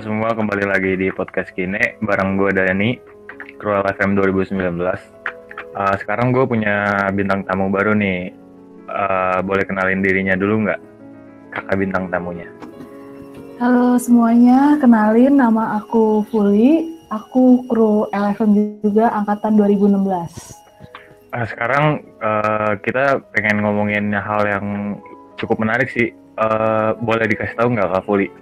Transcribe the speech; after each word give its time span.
semua, 0.00 0.32
kembali 0.32 0.64
lagi 0.64 0.96
di 0.96 1.12
podcast 1.12 1.52
Kine 1.52 2.00
bareng 2.00 2.40
gue 2.40 2.56
Dani, 2.56 2.96
Cruel 3.60 3.84
FM 3.84 4.16
2019. 4.16 4.80
Uh, 4.80 5.94
sekarang 6.00 6.32
gue 6.32 6.40
punya 6.48 7.04
bintang 7.12 7.44
tamu 7.44 7.68
baru 7.68 7.92
nih. 7.92 8.32
Uh, 8.88 9.44
boleh 9.44 9.60
kenalin 9.68 10.00
dirinya 10.00 10.40
dulu 10.40 10.64
nggak, 10.64 10.80
kakak 11.52 11.76
bintang 11.76 12.08
tamunya? 12.08 12.48
Halo 13.60 14.00
semuanya, 14.00 14.80
kenalin 14.80 15.36
nama 15.36 15.76
aku 15.76 16.24
Fuli. 16.32 16.96
Aku 17.12 17.68
kru 17.68 18.08
LFM 18.08 18.80
juga 18.80 19.12
angkatan 19.12 19.60
2016. 19.60 20.00
Uh, 20.00 21.44
sekarang 21.44 22.08
uh, 22.24 22.72
kita 22.80 23.20
pengen 23.36 23.60
ngomongin 23.68 24.16
hal 24.16 24.48
yang 24.48 24.96
cukup 25.36 25.60
menarik 25.60 25.92
sih. 25.92 26.08
Uh, 26.40 26.96
boleh 27.04 27.28
dikasih 27.28 27.52
tahu 27.52 27.76
nggak 27.76 28.00
Kak 28.00 28.04
Fuli? 28.08 28.32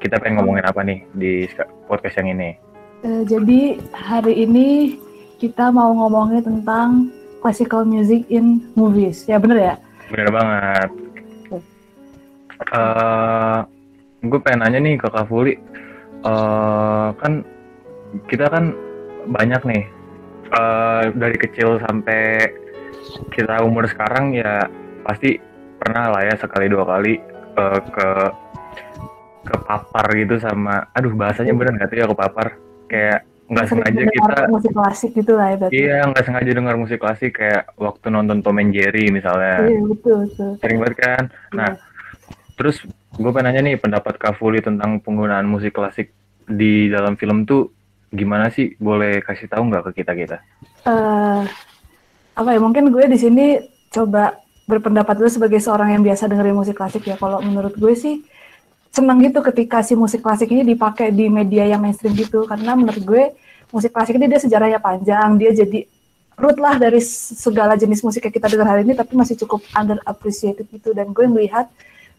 Kita 0.00 0.20
pengen 0.20 0.42
ngomongin 0.42 0.64
apa 0.66 0.80
nih 0.84 0.98
di 1.14 1.32
podcast 1.86 2.20
yang 2.20 2.36
ini? 2.36 2.56
Uh, 3.04 3.22
jadi 3.28 3.78
hari 3.92 4.48
ini 4.48 4.96
kita 5.36 5.68
mau 5.68 5.92
ngomongin 5.92 6.40
tentang 6.40 7.12
classical 7.44 7.84
music 7.84 8.24
in 8.32 8.64
movies. 8.72 9.28
Ya 9.28 9.36
bener 9.36 9.58
ya? 9.60 9.74
Bener 10.08 10.28
banget. 10.32 10.88
Uh, 12.72 13.66
gue 14.24 14.40
pengen 14.40 14.64
nanya 14.64 14.80
nih 14.80 14.96
ke 14.96 15.08
Kak 15.10 15.28
Fuli. 15.28 15.60
Uh, 16.24 17.12
kan 17.20 17.44
kita 18.30 18.48
kan 18.48 18.72
banyak 19.28 19.60
nih 19.68 19.84
uh, 20.56 21.12
dari 21.12 21.36
kecil 21.36 21.76
sampai 21.84 22.48
kita 23.32 23.60
umur 23.60 23.84
sekarang 23.84 24.32
ya 24.32 24.64
pasti 25.04 25.36
pernah 25.76 26.08
lah 26.08 26.22
ya 26.24 26.34
sekali 26.40 26.72
dua 26.72 26.84
kali 26.88 27.20
uh, 27.60 27.80
ke 27.92 28.08
kepapar 29.44 30.06
gitu 30.16 30.40
sama 30.40 30.88
aduh 30.96 31.12
bahasanya 31.12 31.52
bener 31.52 31.72
nggak 31.76 31.88
tuh 31.92 31.98
ya 32.00 32.06
kepapar? 32.08 32.46
Kayak 32.88 33.18
nggak 33.44 33.66
sengaja 33.68 34.02
kita 34.08 34.36
musik 34.48 34.72
klasik 34.72 35.10
gitu 35.12 35.32
lah 35.36 35.52
ya 35.52 35.56
berarti. 35.60 35.74
iya 35.76 35.96
nggak 36.08 36.24
sengaja 36.24 36.50
dengar 36.56 36.74
musik 36.80 36.96
klasik 36.96 37.32
kayak 37.36 37.68
waktu 37.76 38.06
nonton 38.08 38.40
Tom 38.40 38.56
and 38.56 38.72
Jerry 38.72 39.12
misalnya. 39.12 39.68
Iya 39.68 39.80
betul 39.84 40.16
betul. 40.28 40.50
Sering 40.64 40.78
banget 40.80 40.96
kan? 40.96 41.22
Nah 41.52 41.76
iya. 41.76 41.80
terus 42.56 42.80
gue 43.14 43.30
pengen 43.30 43.52
nanya 43.52 43.60
nih 43.68 43.76
pendapat 43.76 44.16
Kak 44.16 44.40
Fuli 44.40 44.64
tentang 44.64 44.96
penggunaan 45.04 45.44
musik 45.44 45.76
klasik 45.76 46.16
di 46.48 46.88
dalam 46.88 47.20
film 47.20 47.44
tuh 47.44 47.68
gimana 48.08 48.48
sih? 48.48 48.72
Boleh 48.80 49.20
kasih 49.20 49.52
tahu 49.52 49.68
nggak 49.68 49.92
ke 49.92 50.00
kita 50.00 50.12
kita? 50.16 50.36
Uh, 50.88 51.44
apa 52.32 52.48
ya 52.48 52.60
mungkin 52.64 52.88
gue 52.88 53.04
di 53.12 53.20
sini 53.20 53.60
coba 53.92 54.40
berpendapat 54.64 55.20
dulu 55.20 55.28
sebagai 55.28 55.60
seorang 55.60 55.92
yang 55.92 56.02
biasa 56.02 56.32
dengerin 56.32 56.56
musik 56.56 56.80
klasik 56.80 57.04
ya. 57.04 57.20
Kalau 57.20 57.44
menurut 57.44 57.76
gue 57.76 57.92
sih 57.92 58.24
seneng 58.94 59.18
gitu 59.26 59.42
ketika 59.42 59.82
si 59.82 59.98
musik 59.98 60.22
klasik 60.22 60.46
ini 60.54 60.62
dipakai 60.62 61.10
di 61.10 61.26
media 61.26 61.66
yang 61.66 61.82
mainstream 61.82 62.14
gitu. 62.14 62.46
Karena 62.46 62.78
menurut 62.78 63.02
gue 63.02 63.24
musik 63.74 63.90
klasik 63.90 64.14
ini 64.14 64.30
dia 64.30 64.38
sejarahnya 64.38 64.78
panjang 64.78 65.34
dia 65.34 65.50
jadi 65.50 65.82
root 66.38 66.62
lah 66.62 66.78
dari 66.78 67.02
segala 67.02 67.74
jenis 67.74 68.06
musik 68.06 68.22
yang 68.22 68.34
kita 68.34 68.46
dengar 68.46 68.70
hari 68.70 68.86
ini 68.86 68.94
tapi 68.94 69.18
masih 69.18 69.34
cukup 69.42 69.66
under 69.74 69.98
appreciated 70.06 70.70
gitu. 70.70 70.94
Dan 70.94 71.10
gue 71.10 71.26
melihat 71.26 71.66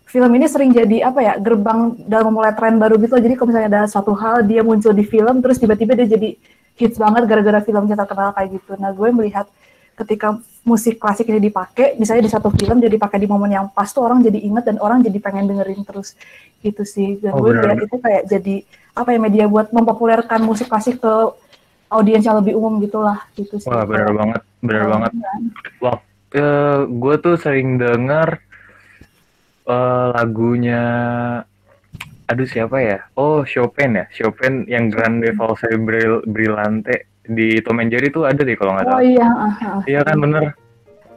film 0.03 0.27
ini 0.35 0.51
sering 0.51 0.75
jadi 0.75 1.07
apa 1.07 1.19
ya 1.23 1.33
gerbang 1.39 1.95
dalam 2.11 2.35
memulai 2.35 2.51
tren 2.51 2.75
baru 2.75 2.99
gitu. 2.99 3.15
Jadi 3.23 3.33
kalau 3.39 3.47
misalnya 3.55 3.69
ada 3.71 3.81
suatu 3.87 4.11
hal 4.11 4.43
dia 4.43 4.59
muncul 4.59 4.91
di 4.91 5.07
film 5.07 5.39
terus 5.39 5.55
tiba-tiba 5.55 5.95
dia 5.95 6.11
jadi 6.11 6.35
hits 6.75 6.99
banget 6.99 7.23
gara-gara 7.23 7.63
filmnya 7.63 7.95
terkenal 7.95 8.35
kayak 8.35 8.59
gitu. 8.59 8.75
Nah 8.75 8.91
gue 8.91 9.09
melihat 9.15 9.47
ketika 9.95 10.37
musik 10.67 10.99
klasik 10.99 11.29
ini 11.31 11.39
dipakai, 11.39 11.95
misalnya 11.95 12.27
di 12.27 12.31
satu 12.31 12.51
film 12.51 12.83
jadi 12.83 12.99
pakai 12.99 13.21
di 13.21 13.27
momen 13.29 13.53
yang 13.53 13.65
pas 13.71 13.87
tuh 13.89 14.03
orang 14.03 14.19
jadi 14.19 14.37
inget 14.43 14.67
dan 14.67 14.77
orang 14.81 14.99
jadi 14.99 15.17
pengen 15.23 15.47
dengerin 15.47 15.81
terus 15.87 16.19
gitu 16.59 16.83
sih. 16.83 17.21
Dan 17.21 17.33
oh, 17.33 17.45
gue 17.45 17.55
lihat 17.55 17.79
itu 17.79 17.95
kayak 17.97 18.23
jadi 18.27 18.55
apa 18.95 19.09
ya 19.15 19.19
media 19.19 19.45
buat 19.47 19.71
mempopulerkan 19.71 20.43
musik 20.43 20.67
klasik 20.67 20.99
ke 20.99 21.13
audiens 21.89 22.25
yang 22.25 22.41
lebih 22.41 22.57
umum 22.57 22.81
gitulah 22.83 23.23
gitu 23.39 23.61
sih. 23.61 23.71
Wah 23.71 23.87
benar 23.87 24.11
banget, 24.11 24.41
benar 24.59 24.83
oh, 24.83 24.89
banget. 24.97 25.11
Kan? 25.15 25.41
Wah, 25.79 25.97
uh, 26.35 26.79
gue 26.89 27.15
tuh 27.21 27.35
sering 27.39 27.77
denger 27.79 28.41
uh, 29.69 30.11
lagunya 30.17 30.83
aduh 32.25 32.47
siapa 32.49 32.81
ya? 32.81 32.99
Oh 33.13 33.45
Chopin 33.45 34.01
ya, 34.01 34.05
Chopin 34.09 34.65
yang 34.65 34.89
Grande 34.89 35.29
Valse 35.37 35.69
Brillante 36.25 37.14
di 37.29 37.59
Tom 37.65 37.81
and 37.81 37.89
Jerry 37.89 38.13
tuh 38.13 38.29
ada 38.29 38.41
deh 38.41 38.55
kalau 38.57 38.77
nggak 38.77 38.85
salah. 38.85 38.99
Oh 38.99 39.03
iya, 39.03 39.27
uh, 39.27 39.45
uh, 39.49 39.79
iya 39.89 40.01
kan 40.05 40.17
bener. 40.21 40.53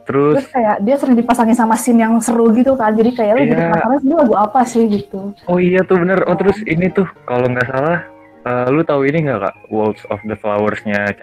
Terus, 0.09 0.41
Terus 0.41 0.49
kayak 0.49 0.77
dia 0.81 0.95
sering 0.97 1.17
dipasangin 1.21 1.53
sama 1.53 1.77
scene 1.77 2.01
yang 2.01 2.17
seru 2.17 2.49
gitu 2.57 2.73
kan, 2.73 2.97
jadi 2.97 3.13
kayak 3.13 3.33
lu 3.37 3.41
iya. 3.45 3.49
jadi 3.53 3.61
penasaran 3.69 3.99
ini 4.01 4.15
lagu 4.17 4.35
apa 4.41 4.61
sih 4.65 4.83
gitu. 4.89 5.37
Oh 5.45 5.61
iya 5.61 5.85
tuh 5.85 6.01
bener. 6.01 6.25
Oh 6.25 6.33
terus 6.33 6.57
ini 6.65 6.89
tuh 6.89 7.05
kalau 7.29 7.45
nggak 7.45 7.69
salah, 7.69 8.09
uh, 8.49 8.65
lu 8.73 8.81
tahu 8.81 9.05
ini 9.05 9.29
nggak 9.29 9.37
kak? 9.37 9.55
Waltz 9.69 10.01
of 10.09 10.17
the 10.25 10.33
Flowers-nya 10.33 11.13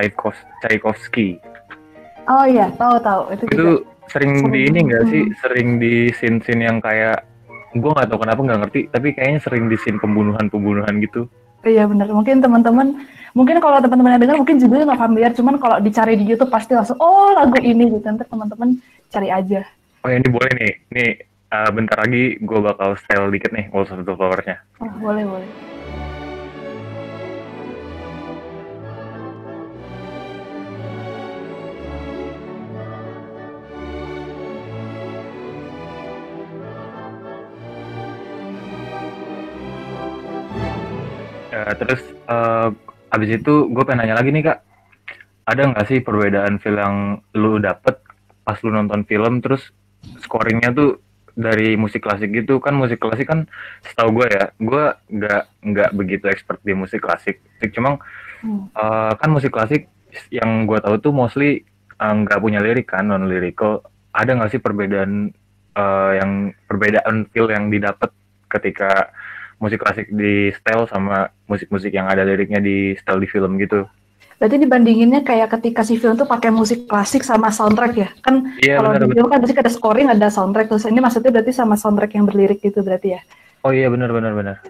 Tchaikovsky. 0.62 1.42
Oh 2.30 2.46
iya, 2.46 2.70
tahu 2.78 2.94
tahu 3.02 3.34
itu. 3.34 3.44
Itu 3.50 3.54
juga. 3.58 3.62
sering, 4.06 4.32
sering 4.38 4.54
di 4.54 4.60
ini 4.70 4.78
nggak 4.86 5.04
sih? 5.10 5.22
Sering 5.42 5.68
di 5.82 5.94
scene-scene 6.14 6.62
yang 6.62 6.78
kayak 6.78 7.26
gue 7.74 7.90
nggak 7.90 8.06
tahu 8.06 8.22
kenapa 8.22 8.40
nggak 8.46 8.60
ngerti, 8.66 8.80
tapi 8.94 9.08
kayaknya 9.18 9.40
sering 9.42 9.66
di 9.66 9.76
scene 9.82 9.98
pembunuhan-pembunuhan 9.98 10.94
gitu. 11.02 11.26
Iya 11.66 11.84
benar. 11.90 12.06
Mungkin 12.14 12.38
teman-teman 12.38 12.86
mungkin 13.34 13.58
kalau 13.58 13.82
teman-teman 13.82 14.16
yang 14.16 14.22
dengar 14.22 14.38
mungkin 14.38 14.56
judulnya 14.62 14.94
nggak 14.94 15.02
familiar 15.02 15.32
cuman 15.34 15.54
kalau 15.58 15.76
dicari 15.82 16.14
di 16.14 16.24
YouTube 16.24 16.48
pasti 16.48 16.78
langsung 16.78 16.96
oh 17.02 17.34
lagu 17.34 17.58
ini. 17.58 17.90
Gitu. 17.90 18.06
Nanti 18.06 18.24
teman-teman 18.30 18.78
cari 19.10 19.28
aja. 19.34 19.66
Oh 20.06 20.10
ini 20.14 20.28
boleh 20.30 20.52
nih. 20.54 20.72
Nih 20.94 21.10
uh, 21.52 21.70
bentar 21.70 21.98
lagi 22.02 22.38
gue 22.40 22.60
bakal 22.62 22.98
style 22.98 23.30
dikit 23.30 23.50
nih 23.54 23.70
Walls 23.70 23.90
of 23.92 24.02
the 24.02 24.14
Flowers-nya 24.14 24.58
oh, 24.82 24.90
boleh 24.98 25.24
boleh 25.26 25.48
terus 41.74 42.02
uh, 42.30 42.70
Abis 43.16 43.38
itu 43.38 43.70
gue 43.70 43.84
pengen 43.86 44.02
nanya 44.02 44.18
lagi 44.18 44.34
nih 44.34 44.44
kak, 44.50 44.58
ada 45.46 45.62
nggak 45.70 45.86
sih 45.86 45.98
perbedaan 46.02 46.58
film 46.58 46.76
yang 46.76 46.96
lu 47.38 47.62
dapet 47.62 48.02
pas 48.42 48.58
lu 48.62 48.74
nonton 48.74 49.06
film 49.06 49.38
terus 49.38 49.70
scoringnya 50.22 50.74
tuh 50.74 50.98
dari 51.32 51.78
musik 51.78 52.02
klasik 52.02 52.34
gitu? 52.34 52.58
Kan 52.58 52.74
musik 52.74 52.98
klasik 52.98 53.30
kan 53.30 53.46
setahu 53.86 54.20
gue 54.22 54.26
ya 54.26 54.44
gue 54.58 54.84
nggak 55.16 55.42
nggak 55.62 55.90
begitu 55.94 56.24
expert 56.26 56.58
di 56.66 56.74
musik 56.74 57.06
klasik. 57.06 57.38
Cuma 57.70 58.02
hmm. 58.42 58.74
uh, 58.74 59.14
kan 59.14 59.30
musik 59.30 59.54
klasik 59.54 59.86
yang 60.28 60.66
gue 60.66 60.76
tahu 60.82 60.96
tuh 60.98 61.12
mostly 61.12 61.62
eh, 61.96 62.12
nggak 62.12 62.40
uh, 62.40 62.42
punya 62.42 62.60
lirik 62.60 62.88
kan 62.88 63.04
non 63.08 63.28
lirikal 63.28 63.84
ada 64.16 64.32
nggak 64.32 64.48
sih 64.48 64.60
perbedaan 64.64 65.28
uh, 65.76 66.12
yang 66.16 66.56
perbedaan 66.64 67.28
feel 67.30 67.52
yang 67.52 67.68
didapat 67.68 68.08
ketika 68.48 69.12
musik 69.56 69.80
klasik 69.80 70.06
di 70.12 70.52
style 70.52 70.84
sama 70.88 71.32
musik-musik 71.48 71.92
yang 71.92 72.06
ada 72.06 72.22
liriknya 72.24 72.60
di 72.60 72.92
style 73.00 73.20
di 73.20 73.28
film 73.28 73.56
gitu. 73.56 73.88
Berarti 74.36 74.60
dibandinginnya 74.60 75.24
kayak 75.24 75.48
ketika 75.56 75.80
si 75.80 75.96
film 75.96 76.12
tuh 76.20 76.28
pakai 76.28 76.52
musik 76.52 76.84
klasik 76.84 77.24
sama 77.24 77.48
soundtrack 77.48 77.94
ya? 77.96 78.08
Kan 78.20 78.52
iya, 78.60 78.76
kalau 78.84 78.92
di 79.00 79.08
film 79.16 79.28
kan 79.32 79.40
pasti 79.40 79.56
ada 79.56 79.72
scoring, 79.72 80.12
ada 80.12 80.28
soundtrack. 80.28 80.68
Terus 80.68 80.84
ini 80.92 81.00
maksudnya 81.00 81.32
berarti 81.32 81.52
sama 81.56 81.80
soundtrack 81.80 82.12
yang 82.20 82.28
berlirik 82.28 82.60
gitu 82.60 82.84
berarti 82.84 83.16
ya? 83.16 83.20
Oh 83.64 83.72
iya 83.72 83.88
benar 83.88 84.12
benar 84.12 84.36
benar. 84.36 84.60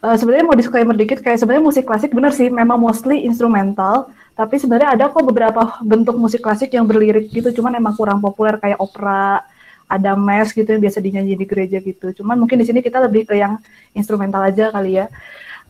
Uh, 0.00 0.16
sebenarnya 0.16 0.48
mau 0.48 0.56
disclaimer 0.56 0.96
dikit 0.96 1.20
kayak 1.20 1.36
sebenarnya 1.36 1.64
musik 1.66 1.84
klasik 1.84 2.14
benar 2.16 2.32
sih 2.32 2.48
memang 2.48 2.80
mostly 2.80 3.26
instrumental 3.26 4.08
tapi 4.34 4.58
sebenarnya 4.58 4.98
ada 4.98 5.04
kok 5.10 5.22
beberapa 5.22 5.78
bentuk 5.82 6.18
musik 6.18 6.42
klasik 6.42 6.74
yang 6.74 6.86
berlirik 6.86 7.30
gitu 7.30 7.62
cuman 7.62 7.78
emang 7.78 7.94
kurang 7.94 8.18
populer 8.18 8.58
kayak 8.58 8.78
opera 8.82 9.46
ada 9.88 10.16
mass 10.16 10.50
gitu 10.50 10.66
yang 10.66 10.82
biasa 10.82 10.98
dinyanyi 10.98 11.34
di 11.36 11.46
gereja 11.46 11.78
gitu. 11.80 12.22
Cuman 12.22 12.40
mungkin 12.40 12.60
di 12.60 12.66
sini 12.66 12.80
kita 12.80 13.00
lebih 13.04 13.28
ke 13.28 13.38
yang 13.38 13.60
instrumental 13.92 14.42
aja 14.42 14.72
kali 14.72 15.00
ya. 15.02 15.06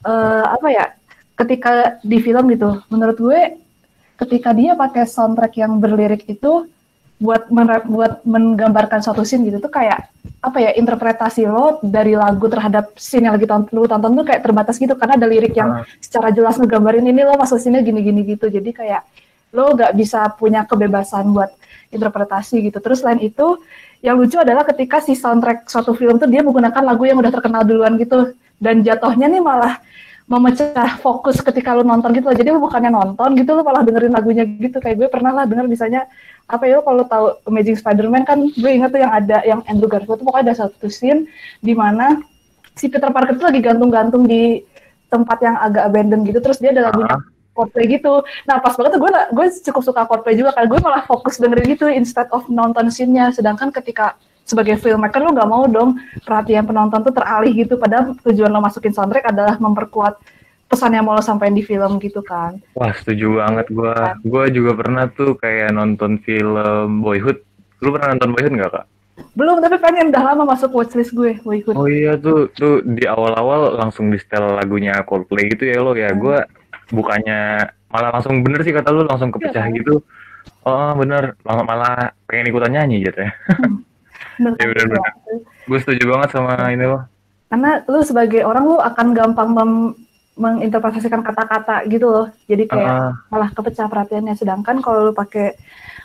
Uh, 0.04 0.44
apa 0.48 0.68
ya? 0.70 0.86
Ketika 1.34 1.98
di 2.06 2.22
film 2.22 2.46
gitu, 2.54 2.78
menurut 2.86 3.18
gue 3.18 3.40
ketika 4.22 4.54
dia 4.54 4.78
pakai 4.78 5.02
soundtrack 5.10 5.58
yang 5.58 5.82
berlirik 5.82 6.22
itu 6.30 6.70
buat 7.18 7.46
buat 7.86 8.26
menggambarkan 8.26 9.00
suatu 9.02 9.22
scene 9.22 9.46
gitu 9.46 9.62
tuh 9.62 9.70
kayak 9.70 10.10
apa 10.44 10.58
ya 10.60 10.70
interpretasi 10.74 11.46
lo 11.46 11.78
dari 11.80 12.18
lagu 12.18 12.44
terhadap 12.50 12.92
scene 12.98 13.30
yang 13.30 13.38
lagi 13.38 13.46
tonton 13.46 13.70
lu 13.72 13.86
tonton 13.86 14.12
tuh 14.12 14.26
kayak 14.26 14.42
terbatas 14.44 14.76
gitu 14.76 14.92
karena 14.98 15.14
ada 15.16 15.26
lirik 15.30 15.54
yang 15.54 15.80
uh. 15.80 15.86
secara 16.02 16.34
jelas 16.34 16.58
ngegambarin 16.58 17.06
ini 17.06 17.22
lo 17.22 17.38
masuk 17.38 17.56
sini 17.62 17.80
gini-gini 17.80 18.26
gitu 18.34 18.50
jadi 18.50 18.66
kayak 18.66 19.02
lo 19.54 19.72
gak 19.78 19.94
bisa 19.94 20.26
punya 20.34 20.66
kebebasan 20.66 21.30
buat 21.30 21.54
interpretasi 21.94 22.66
gitu 22.66 22.82
terus 22.82 23.00
selain 23.00 23.22
itu 23.22 23.62
yang 24.04 24.20
lucu 24.20 24.36
adalah 24.36 24.68
ketika 24.68 25.00
si 25.00 25.16
soundtrack 25.16 25.64
suatu 25.64 25.96
film 25.96 26.20
tuh 26.20 26.28
dia 26.28 26.44
menggunakan 26.44 26.84
lagu 26.84 27.08
yang 27.08 27.16
udah 27.16 27.32
terkenal 27.32 27.64
duluan 27.64 27.96
gitu 27.96 28.36
dan 28.60 28.84
jatuhnya 28.84 29.32
nih 29.32 29.40
malah 29.40 29.80
memecah 30.28 31.00
fokus 31.00 31.40
ketika 31.40 31.72
lu 31.72 31.84
nonton 31.84 32.12
gitu 32.12 32.28
loh. 32.28 32.36
Jadi 32.36 32.48
lu 32.52 32.60
bukannya 32.60 32.92
nonton 32.92 33.32
gitu 33.36 33.56
lu 33.56 33.64
malah 33.64 33.80
dengerin 33.80 34.12
lagunya 34.12 34.44
gitu. 34.44 34.76
Kayak 34.76 34.96
gue 35.00 35.08
pernah 35.08 35.32
lah 35.32 35.44
denger 35.48 35.64
misalnya 35.64 36.04
apa 36.44 36.68
ya 36.68 36.84
kalau 36.84 37.08
tahu 37.08 37.26
Amazing 37.48 37.80
Spider-Man 37.80 38.28
kan 38.28 38.38
gue 38.44 38.70
inget 38.70 38.92
tuh 38.92 39.00
yang 39.00 39.12
ada 39.12 39.40
yang 39.48 39.60
Andrew 39.64 39.88
Garfield 39.88 40.20
tuh 40.20 40.28
pokoknya 40.28 40.52
ada 40.52 40.68
satu 40.68 40.92
scene 40.92 41.24
di 41.64 41.72
mana 41.72 42.20
si 42.76 42.92
Peter 42.92 43.08
Parker 43.08 43.40
tuh 43.40 43.48
lagi 43.48 43.64
gantung-gantung 43.64 44.28
di 44.28 44.60
tempat 45.08 45.40
yang 45.40 45.56
agak 45.56 45.88
abandoned 45.88 46.28
gitu 46.28 46.44
terus 46.44 46.60
dia 46.60 46.76
ada 46.76 46.92
lagunya 46.92 47.16
Ah. 47.16 47.33
Coldplay 47.54 47.86
gitu. 47.86 48.26
Nah 48.50 48.58
pas 48.58 48.74
banget 48.74 48.98
tuh 48.98 49.00
gue 49.06 49.10
gue 49.10 49.46
cukup 49.70 49.82
suka 49.86 50.02
Coldplay 50.10 50.34
juga 50.34 50.50
kan 50.52 50.66
gue 50.66 50.80
malah 50.82 51.06
fokus 51.06 51.38
dengerin 51.38 51.70
gitu 51.70 51.86
instead 51.88 52.26
of 52.34 52.44
nonton 52.50 52.90
scene-nya. 52.90 53.30
Sedangkan 53.30 53.70
ketika 53.70 54.18
sebagai 54.44 54.76
filmmaker 54.76 55.24
lo 55.24 55.32
nggak 55.32 55.48
mau 55.48 55.64
dong 55.64 55.96
perhatian 56.26 56.68
penonton 56.68 57.00
tuh 57.00 57.14
teralih 57.14 57.54
gitu. 57.54 57.78
Padahal 57.80 58.12
tujuan 58.26 58.50
lo 58.52 58.60
masukin 58.60 58.92
soundtrack 58.92 59.30
adalah 59.30 59.56
memperkuat 59.56 60.20
pesan 60.68 60.96
yang 60.96 61.06
mau 61.06 61.14
lo 61.14 61.22
sampaikan 61.22 61.54
di 61.54 61.62
film 61.62 62.02
gitu 62.02 62.20
kan. 62.20 62.58
Wah, 62.74 62.90
setuju 62.90 63.38
banget 63.38 63.70
gua. 63.70 64.18
Gua 64.26 64.50
juga 64.50 64.74
pernah 64.74 65.06
tuh 65.06 65.38
kayak 65.38 65.70
nonton 65.70 66.18
film 66.26 67.00
Boyhood. 67.00 67.38
Lu 67.78 67.94
pernah 67.94 68.16
nonton 68.16 68.34
Boyhood 68.34 68.54
nggak, 68.58 68.72
Kak? 68.74 68.86
Belum 69.38 69.62
tapi 69.62 69.78
pengen 69.78 70.10
udah 70.10 70.22
lama 70.34 70.42
masuk 70.42 70.74
watchlist 70.74 71.14
gue 71.14 71.38
Boyhood. 71.46 71.78
Oh 71.78 71.86
iya 71.86 72.18
tuh, 72.18 72.50
tuh 72.58 72.82
di 72.82 73.06
awal-awal 73.06 73.78
langsung 73.78 74.10
di 74.10 74.18
setel 74.18 74.58
lagunya 74.58 74.98
Coldplay 75.06 75.54
gitu 75.54 75.70
ya 75.70 75.78
lo 75.78 75.94
ya. 75.94 76.10
Gua 76.10 76.42
bukannya 76.90 77.64
malah 77.88 78.10
langsung 78.10 78.42
bener 78.42 78.60
sih 78.60 78.74
kata 78.74 78.90
lu 78.90 79.06
langsung 79.06 79.30
kepecah 79.30 79.64
Iya, 79.64 79.70
kan? 79.70 79.78
gitu. 79.78 79.94
Oh 80.60 80.92
bener, 80.94 81.36
malah, 81.40 81.64
malah 81.64 81.94
pengen 82.24 82.48
ikutan 82.48 82.72
nyanyi 82.72 83.04
gitu 83.04 83.20
ya. 83.20 83.30
Bener, 84.40 84.58
Iya, 84.58 84.66
bener, 84.72 84.86
bener. 84.90 85.10
Gue 85.64 85.78
setuju 85.78 86.04
banget 86.10 86.28
sama 86.34 86.52
ini 86.68 86.84
lo. 86.84 87.06
Karena 87.46 87.80
lu 87.86 88.00
sebagai 88.02 88.42
orang 88.42 88.64
lu 88.66 88.76
akan 88.76 89.06
gampang 89.14 89.48
mem- 89.52 89.94
menginterpretasikan 90.34 91.22
kata-kata 91.22 91.86
gitu 91.86 92.10
loh. 92.10 92.26
Jadi 92.44 92.66
kayak 92.66 92.90
Ah, 92.90 93.10
malah 93.30 93.54
kepecah 93.54 93.86
perhatiannya. 93.86 94.34
Sedangkan 94.34 94.82
kalau 94.82 95.06
lu 95.06 95.12
pakai 95.14 95.54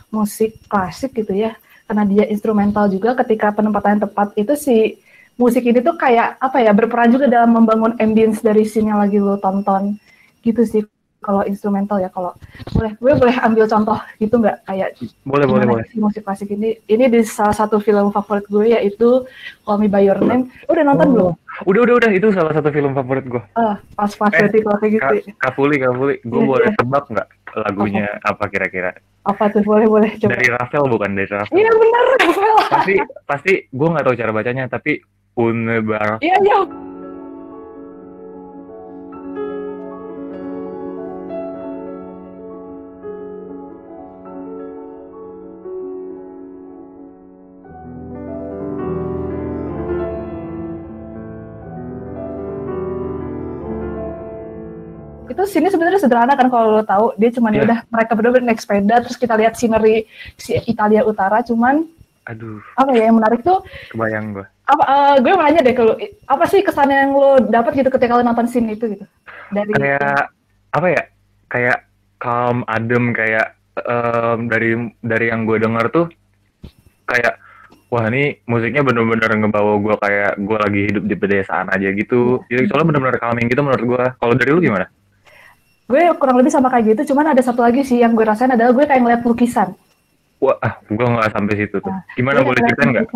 musik 0.09 0.61
klasik 0.65 1.13
gitu 1.13 1.33
ya, 1.33 1.57
karena 1.85 2.05
dia 2.05 2.25
instrumental 2.25 2.85
juga 2.85 3.17
ketika 3.17 3.49
penempatan 3.49 3.97
yang 3.97 4.03
tepat 4.05 4.27
itu 4.35 4.53
si 4.53 5.01
musik 5.33 5.63
ini 5.63 5.79
tuh 5.79 5.95
kayak 5.95 6.37
apa 6.37 6.59
ya 6.59 6.69
berperan 6.69 7.09
juga 7.09 7.25
dalam 7.25 7.49
membangun 7.51 7.97
ambience 7.97 8.39
dari 8.39 8.61
scene 8.61 8.89
yang 8.89 8.99
lagi 8.99 9.17
lu 9.17 9.39
tonton 9.39 9.97
gitu 10.49 10.61
sih 10.63 10.81
kalau 11.19 11.43
instrumental 11.43 11.99
ya 11.99 12.07
kalau 12.07 12.31
boleh 12.71 12.95
gue 12.95 13.11
boleh 13.13 13.35
ambil 13.43 13.67
contoh 13.67 13.99
gitu 14.15 14.39
nggak 14.39 14.63
kayak 14.63 14.95
boleh, 15.21 15.43
boleh, 15.43 15.65
boleh. 15.67 15.83
sih 15.85 15.99
musik 15.99 16.23
klasik 16.23 16.47
ini 16.47 16.79
ini 16.85 17.05
di 17.05 17.21
salah 17.21 17.51
satu 17.51 17.75
film 17.77 18.07
favorit 18.09 18.47
gue 18.47 18.71
yaitu 18.71 19.27
Call 19.61 19.77
Me 19.77 19.85
By 19.85 20.01
Your 20.01 20.15
Name 20.17 20.47
udah 20.65 20.83
nonton 20.85 21.05
Oh. 21.05 21.11
belum? 21.11 21.33
Udah, 21.67 21.81
udah, 21.83 21.95
udah. 21.99 22.11
Itu 22.13 22.31
salah 22.31 22.55
satu 22.55 22.71
film 22.71 22.95
favorit 22.95 23.27
gue. 23.27 23.43
Ah, 23.51 23.83
pas 23.91 24.07
pas 24.07 24.31
Eh, 24.31 24.47
kalau 24.47 24.79
kayak 24.79 24.91
gitu 24.95 25.03
Kak, 25.03 25.43
Kafuli, 25.43 25.75
Kafuli. 25.75 26.15
Gue 26.23 26.39
Iya, 26.39 26.47
boleh 26.47 26.65
iya. 26.65 26.77
tebak 26.77 27.03
nggak 27.05 27.27
lagunya 27.59 28.07
apa 28.21 28.43
kira-kira? 28.47 28.91
apa 29.19 29.51
tuh 29.51 29.61
boleh 29.61 29.85
boleh 29.85 30.09
coba 30.15 30.31
Dari 30.31 30.47
Rafael 30.47 30.85
bukan 30.87 31.09
dari 31.11 31.27
Rafael. 31.27 31.53
iya 31.53 31.69
benar 31.69 32.03
Rafael 32.17 32.57
pasti 32.65 32.93
pasti 33.27 33.53
gue 33.67 33.87
nggak 33.91 34.01
tahu 34.01 34.15
cara 34.15 34.31
bacanya 34.31 34.63
tapi 34.65 35.03
Unebar 35.35 36.17
iya 36.17 36.33
iya 36.39 36.88
itu 55.39 55.47
sini 55.47 55.71
sebenarnya 55.71 56.03
sederhana 56.03 56.35
kan 56.35 56.51
kalau 56.51 56.75
lo 56.75 56.83
tahu. 56.83 57.15
Dia 57.15 57.31
cuman 57.31 57.55
Iya. 57.55 57.63
ya 57.63 57.67
udah 57.71 57.79
mereka 57.87 58.11
berdua 58.19 58.43
naik 58.43 58.59
sepeda 58.59 58.99
terus 58.99 59.15
kita 59.15 59.39
lihat 59.39 59.55
scenery 59.55 60.03
si 60.35 60.59
Italia 60.67 61.07
Utara 61.07 61.39
cuman 61.47 61.87
aduh. 62.27 62.59
apa 62.75 62.91
ya 62.91 63.07
yang 63.07 63.15
menarik 63.17 63.39
tuh? 63.41 63.63
Kebayang 63.95 64.35
gue 64.35 64.45
apa 64.69 64.83
eh, 64.85 65.15
gue 65.25 65.31
mau 65.33 65.41
nanya 65.47 65.65
deh 65.65 65.73
ke 65.73 65.81
lu 65.81 65.97
apa 66.29 66.43
sih 66.45 66.61
kesan 66.61 66.93
yang 66.93 67.09
lo 67.15 67.41
dapat 67.41 67.73
gitu 67.73 67.89
ketika 67.89 68.19
lo 68.19 68.21
nonton 68.21 68.45
scene 68.45 68.69
itu 68.75 68.85
gitu? 68.85 69.05
Dari 69.49 69.71
kayak 69.73 70.29
apa 70.75 70.87
ya 70.93 71.03
kayak 71.49 71.77
calm 72.21 72.61
adem 72.69 73.15
kayak 73.17 73.57
em, 73.81 74.45
dari 74.45 74.77
dari 75.01 75.25
yang 75.33 75.49
gue 75.49 75.57
dengar 75.57 75.89
tuh 75.89 76.05
kayak 77.09 77.41
wah 77.89 78.05
ini 78.13 78.37
musiknya 78.45 78.85
bener-bener 78.85 79.33
ngebawa 79.41 79.81
gue 79.81 79.95
kayak 79.97 80.37
gue 80.37 80.57
lagi 80.61 80.81
hidup 80.93 81.03
di 81.09 81.15
pedesaan 81.17 81.73
aja 81.73 81.89
gitu. 81.89 82.45
Jadi 82.45 82.69
soalnya 82.69 82.93
bener-bener 82.93 83.17
calming 83.17 83.49
gitu 83.49 83.65
menurut 83.65 83.85
gue 83.87 84.03
kalau 84.21 84.33
dari 84.37 84.51
lu 84.53 84.61
gimana 84.61 84.85
gue 85.89 86.01
kurang 86.21 86.37
lebih 86.37 86.53
sama 86.53 86.69
kayak 86.69 86.93
gitu 86.93 87.13
cuman 87.13 87.33
ada 87.33 87.41
satu 87.41 87.65
lagi 87.65 87.81
sih 87.81 87.97
yang 87.97 88.13
gue 88.13 88.21
rasain 88.21 88.53
adalah 88.53 88.69
gue 88.77 88.85
kayak 88.85 89.01
ngeliat 89.01 89.21
lukisan. 89.25 89.73
Wah 90.39 90.55
ah, 90.61 90.77
gue 90.85 91.03
nggak 91.03 91.33
sampai 91.35 91.53
situ 91.57 91.77
tuh. 91.81 91.91
Nah, 91.91 92.05
gimana 92.15 92.39
boleh 92.45 92.61
ceritain 92.63 92.89
nggak? 92.95 93.11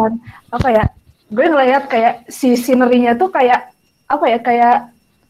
apa 0.52 0.68
ya? 0.74 0.84
Gue 1.31 1.46
ngeliat 1.48 1.84
kayak 1.88 2.14
si 2.28 2.58
scenery-nya 2.58 3.16
tuh 3.16 3.31
kayak 3.31 3.72
apa 4.12 4.25
ya 4.28 4.40
kayak 4.44 4.78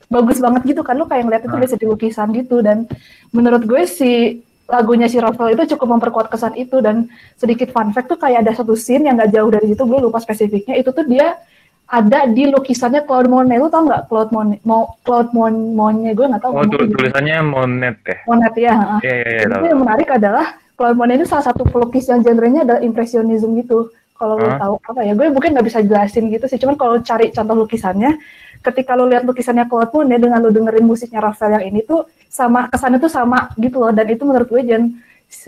bagus 0.10 0.42
banget 0.42 0.74
gitu 0.74 0.82
kan. 0.82 0.98
Lu 0.98 1.06
kayak 1.06 1.24
ngeliat 1.30 1.44
itu 1.46 1.54
Ah. 1.54 1.62
biasa 1.62 1.76
di 1.78 1.86
lukisan 1.86 2.28
gitu. 2.34 2.66
Dan 2.66 2.90
menurut 3.30 3.62
gue 3.68 3.84
si 3.86 4.42
lagunya 4.66 5.06
si 5.06 5.22
Rafael 5.22 5.54
itu 5.54 5.78
cukup 5.78 6.00
memperkuat 6.00 6.34
kesan 6.34 6.58
itu. 6.58 6.82
Dan 6.82 7.14
sedikit 7.38 7.70
fun 7.70 7.94
fact 7.94 8.10
tuh 8.10 8.18
kayak 8.18 8.42
ada 8.42 8.58
satu 8.58 8.74
scene 8.74 9.06
yang 9.06 9.20
gak 9.20 9.30
jauh 9.30 9.54
dari 9.54 9.70
situ 9.70 9.84
gue 9.86 10.00
lupa 10.02 10.18
spesifiknya. 10.18 10.74
Itu 10.82 10.96
tuh 10.98 11.06
dia 11.06 11.38
ada 11.94 12.26
di 12.26 12.50
lukisannya 12.50 13.06
Claude 13.06 13.30
Monet 13.30 13.62
lu 13.62 13.70
tau 13.70 13.86
nggak 13.86 14.10
Claude 14.10 14.32
Monet 14.34 14.60
mau 14.66 14.98
Claude 15.06 15.30
Mon 15.30 15.78
Monet 15.78 16.18
gue 16.18 16.26
nggak 16.26 16.42
tahu 16.42 16.50
oh 16.50 16.56
ngomongnya 16.58 16.74
tu- 16.74 16.82
gimana. 16.82 16.96
tulisannya 16.98 17.38
Monet 17.46 17.96
ya 18.02 18.18
Monet 18.26 18.54
ya 18.58 18.74
iya 19.06 19.14
iya 19.14 19.14
iya 19.30 19.42
Jadi 19.46 19.54
tahu 19.54 19.66
yang 19.70 19.82
menarik 19.86 20.10
adalah 20.10 20.46
Claude 20.74 20.98
Monet 20.98 21.16
ini 21.22 21.28
salah 21.30 21.46
satu 21.46 21.70
pelukis 21.70 22.10
yang 22.10 22.26
genrenya 22.26 22.66
adalah 22.66 22.82
impressionism 22.82 23.54
gitu. 23.62 23.94
Kalau 24.18 24.42
lo 24.42 24.50
Hah? 24.50 24.58
tahu 24.58 24.74
apa 24.82 25.02
ya, 25.06 25.14
gue 25.14 25.26
mungkin 25.30 25.54
nggak 25.54 25.68
bisa 25.70 25.80
jelasin 25.86 26.34
gitu 26.34 26.46
sih. 26.50 26.58
Cuman 26.58 26.74
kalau 26.80 26.98
cari 27.06 27.30
contoh 27.30 27.54
lukisannya, 27.54 28.18
ketika 28.62 28.98
lo 28.98 29.06
lihat 29.06 29.22
lukisannya 29.22 29.70
Claude 29.70 29.94
Monet 29.94 30.18
dengan 30.22 30.42
lo 30.42 30.50
dengerin 30.50 30.86
musiknya 30.86 31.22
Rafael 31.22 31.62
yang 31.62 31.66
ini 31.70 31.86
tuh 31.86 32.10
sama 32.26 32.72
kesannya 32.74 32.98
tuh 32.98 33.12
sama 33.12 33.54
gitu 33.62 33.78
loh. 33.84 33.94
Dan 33.94 34.10
itu 34.10 34.26
menurut 34.26 34.50
gue 34.50 34.62
dan 34.66 34.98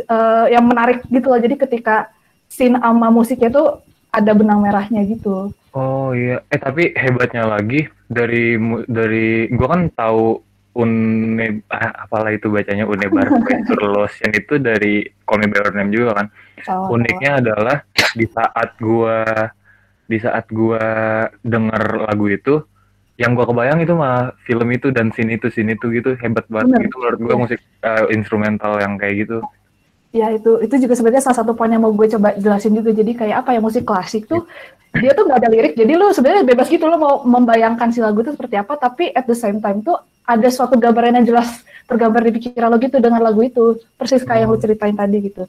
eh, 0.06 0.46
yang 0.54 0.66
menarik 0.66 1.02
gitu 1.10 1.26
loh. 1.26 1.40
Jadi 1.42 1.56
ketika 1.58 2.14
scene 2.46 2.78
sama 2.78 3.10
musiknya 3.10 3.50
tuh 3.50 3.82
ada 4.14 4.32
benang 4.38 4.62
merahnya 4.62 5.02
gitu. 5.10 5.50
Oh 5.76 6.16
iya, 6.16 6.40
eh 6.48 6.56
tapi 6.56 6.96
hebatnya 6.96 7.44
lagi 7.44 7.84
dari 8.08 8.56
dari 8.88 9.52
gua 9.52 9.76
kan 9.76 9.92
tahu 9.92 10.40
une 10.76 11.64
ah, 11.68 12.08
apalah 12.08 12.32
itu 12.32 12.48
bacanya 12.48 12.88
Unebar 12.88 13.28
Venture 13.44 13.84
Lotion 13.84 14.32
itu 14.32 14.56
dari 14.56 15.04
Call 15.28 15.44
Me 15.44 15.52
By 15.52 15.60
Your 15.60 15.76
Name 15.76 15.92
juga 15.92 16.12
kan. 16.24 16.28
Sama- 16.64 16.96
Uniknya 16.96 17.44
adalah 17.44 17.84
di 18.16 18.24
saat 18.32 18.80
gua 18.80 19.24
di 20.08 20.18
saat 20.24 20.48
gua 20.48 20.80
denger 21.44 22.08
lagu 22.08 22.26
itu 22.32 22.56
yang 23.20 23.36
gua 23.36 23.44
kebayang 23.44 23.84
itu 23.84 23.96
malah 24.00 24.32
film 24.48 24.72
itu 24.72 24.96
dan 24.96 25.12
scene 25.12 25.36
itu 25.36 25.52
scene 25.52 25.76
itu 25.76 25.92
gitu 25.92 26.16
hebat 26.20 26.48
banget 26.48 26.72
Bener. 26.72 26.84
gitu 26.88 26.96
menurut 27.04 27.20
gua 27.20 27.36
musik 27.36 27.60
eh, 27.60 28.06
instrumental 28.16 28.80
yang 28.80 28.96
kayak 28.96 29.28
gitu. 29.28 29.44
Ya 30.16 30.32
itu 30.32 30.52
itu 30.64 30.76
juga 30.88 30.94
sebenarnya 30.96 31.24
salah 31.28 31.44
satu 31.44 31.52
poin 31.52 31.68
yang 31.68 31.84
mau 31.84 31.92
gue 31.92 32.08
coba 32.16 32.32
jelasin 32.40 32.72
juga. 32.72 32.96
Jadi 32.96 33.12
kayak 33.20 33.44
apa 33.44 33.50
ya 33.52 33.60
musik 33.60 33.84
klasik 33.84 34.32
tuh 34.32 34.48
dia 34.96 35.12
tuh 35.12 35.28
nggak 35.28 35.40
ada 35.44 35.50
lirik. 35.52 35.74
Jadi 35.76 35.92
lu 35.92 36.08
sebenarnya 36.16 36.48
bebas 36.48 36.72
gitu 36.72 36.88
lo 36.88 36.96
mau 36.96 37.16
membayangkan 37.28 37.92
si 37.92 38.00
lagu 38.00 38.24
itu 38.24 38.32
seperti 38.32 38.56
apa. 38.56 38.80
Tapi 38.80 39.12
at 39.12 39.28
the 39.28 39.36
same 39.36 39.60
time 39.60 39.84
tuh 39.84 40.00
ada 40.24 40.48
suatu 40.48 40.80
gambaran 40.80 41.20
yang 41.20 41.28
jelas 41.36 41.68
tergambar 41.84 42.24
di 42.24 42.32
pikiran 42.40 42.72
lo 42.72 42.80
gitu 42.80 43.04
dengan 43.04 43.20
lagu 43.20 43.44
itu. 43.44 43.76
Persis 44.00 44.24
kayak 44.24 44.48
yang 44.48 44.50
lu 44.56 44.60
ceritain 44.64 44.96
tadi 44.96 45.18
gitu. 45.20 45.44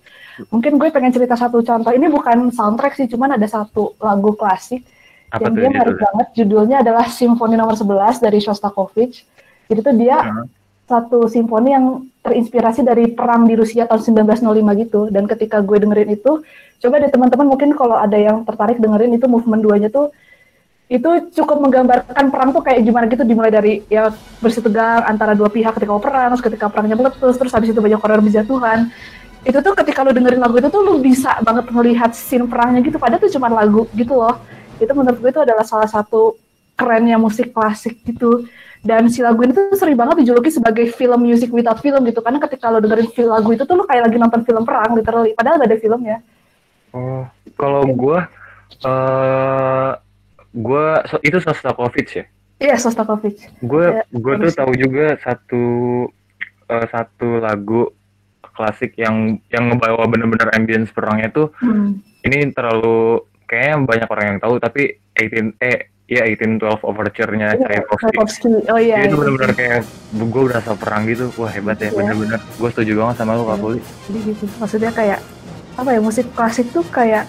Mungkin 0.50 0.82
gue 0.82 0.88
pengen 0.90 1.14
cerita 1.14 1.38
satu 1.38 1.62
contoh. 1.62 1.92
Ini 1.94 2.11
bukan 2.11 2.50
soundtrack 2.50 2.99
sih, 2.99 3.06
cuman 3.06 3.38
ada 3.38 3.46
satu 3.46 3.94
lagu 4.02 4.35
klasik 4.35 4.82
Apa 5.30 5.46
yang 5.46 5.54
dia 5.58 5.68
menarik 5.70 5.96
banget. 5.99 6.26
Judulnya 6.42 6.76
adalah 6.82 7.06
Simfoni 7.06 7.54
nomor 7.54 7.78
11 7.78 8.18
dari 8.18 8.38
Shostakovich. 8.42 9.23
Jadi 9.70 9.80
tuh 9.82 9.94
dia 9.94 10.18
Hmm. 10.23 10.46
Satu 10.87 11.26
simfoni 11.26 11.75
yang 11.75 12.07
terinspirasi 12.23 12.87
dari 12.87 13.11
perang 13.11 13.47
di 13.47 13.59
Rusia 13.59 13.90
tahun 13.90 14.31
1905 14.31 14.83
gitu. 14.87 15.00
Dan 15.11 15.26
ketika 15.26 15.59
gue 15.62 15.83
dengerin 15.83 16.14
itu, 16.14 16.43
coba 16.83 16.95
deh 17.02 17.11
teman-teman 17.11 17.47
mungkin 17.47 17.75
kalau 17.75 17.99
ada 17.99 18.14
yang 18.14 18.47
tertarik 18.47 18.78
dengerin 18.78 19.19
itu 19.19 19.26
movement 19.26 19.62
duanya 19.62 19.90
tuh 19.90 20.14
itu 20.87 21.35
cukup 21.35 21.59
menggambarkan 21.66 22.31
perang 22.31 22.55
tuh 22.55 22.62
kayak 22.62 22.87
gimana 22.87 23.11
gitu 23.11 23.26
dimulai 23.26 23.50
dari 23.50 23.83
ya 23.90 24.14
bersih 24.38 24.62
tegang 24.62 25.02
antara 25.02 25.35
dua 25.35 25.50
pihak 25.50 25.75
ketika 25.75 25.99
perang, 25.99 26.31
terus 26.31 26.45
ketika 26.47 26.66
perangnya 26.71 26.95
meletus, 26.95 27.35
terus 27.35 27.50
habis 27.50 27.75
itu 27.75 27.81
banyak 27.83 27.99
korban 27.99 28.23
berjatuhan. 28.23 28.78
Itu 29.43 29.59
tuh 29.66 29.75
ketika 29.83 30.07
lu 30.07 30.14
dengerin 30.14 30.38
lagu 30.38 30.55
itu 30.62 30.71
tuh 30.71 30.83
lu 30.87 31.02
bisa 31.02 31.43
banget 31.43 31.66
melihat 31.75 32.14
scene 32.14 32.47
perangnya 32.47 32.87
gitu, 32.87 33.02
padahal 33.02 33.19
tuh 33.19 33.35
cuma 33.35 33.50
lagu 33.50 33.90
gitu 33.99 34.14
loh. 34.14 34.38
Itu 34.78 34.95
menurut 34.95 35.19
gue 35.19 35.31
itu 35.35 35.43
adalah 35.43 35.66
salah 35.66 35.90
satu 35.90 36.38
kerennya 36.78 37.19
musik 37.19 37.50
klasik 37.50 37.99
gitu 38.07 38.47
dan 38.87 39.11
si 39.11 39.21
lagu 39.21 39.43
ini 39.43 39.50
tuh 39.50 39.75
sering 39.75 39.93
banget 39.93 40.23
dijuluki 40.23 40.49
sebagai 40.49 40.87
film 40.88 41.21
music 41.21 41.50
without 41.50 41.76
film 41.76 42.00
gitu. 42.02 42.23
Karena 42.23 42.38
ketika 42.38 42.71
lo 42.71 42.78
dengerin 42.78 43.11
film 43.11 43.28
lagu 43.28 43.50
itu 43.50 43.62
tuh 43.62 43.75
lo 43.75 43.83
kayak 43.83 44.07
lagi 44.07 44.16
nonton 44.16 44.40
film 44.40 44.62
perang 44.62 44.95
literally. 44.95 45.35
Padahal 45.35 45.59
gak 45.59 45.69
ada 45.69 45.78
filmnya. 45.78 46.19
Oh, 46.90 47.26
kalau 47.52 47.83
gua 47.90 48.31
eh 48.81 49.90
gua 50.52 50.87
so- 51.05 51.21
itu 51.21 51.37
Shostakovich 51.37 52.12
ya. 52.14 52.25
iya 52.57 52.75
Shostakovich 52.75 53.52
Gue 53.61 53.85
Ya, 53.93 54.02
gue 54.09 54.35
tuh 54.40 54.52
tahu 54.55 54.73
juga 54.73 55.21
satu 55.21 55.64
eh, 56.66 56.87
satu 56.88 57.37
lagu 57.38 57.93
klasik 58.50 58.97
yang 58.97 59.37
yang 59.50 59.69
ngebawa 59.69 60.09
bener-bener 60.09 60.49
ambience 60.50 60.88
perangnya 60.88 61.28
tuh. 61.28 61.52
Hmm. 61.61 62.00
ini 62.25 62.49
terlalu 62.50 63.21
kayaknya 63.45 63.85
banyak 63.85 64.09
orang 64.09 64.26
yang 64.35 64.38
tahu 64.40 64.55
tapi 64.57 64.83
18 65.14 65.55
eh 65.61 65.93
Iya, 66.07 66.23
1812 66.23 66.87
Overture-nya 66.87 67.59
Iya, 67.59 67.83
Tchaikovsky. 67.83 68.71
Oh 68.71 68.79
iya. 68.79 69.03
itu 69.03 69.11
iya. 69.11 69.19
benar-benar 69.19 69.53
kayak 69.59 69.81
gue 70.15 70.43
berasa 70.47 70.71
perang 70.79 71.03
gitu. 71.11 71.35
Wah 71.35 71.51
hebat 71.51 71.83
ya, 71.83 71.91
Iya. 71.91 71.99
bener-bener. 71.99 72.39
Gue 72.63 72.71
setuju 72.71 72.93
banget 73.03 73.17
sama 73.19 73.35
lu, 73.35 73.43
Kak 73.43 73.59
Iya. 73.59 73.63
Puli. 73.67 73.81
Jadi 74.07 74.19
gitu. 74.31 74.45
Maksudnya 74.63 74.91
kayak 74.95 75.19
apa 75.77 75.91
ya 75.93 76.01
musik 76.01 76.27
klasik 76.33 76.71
tuh 76.73 76.87
kayak 76.89 77.27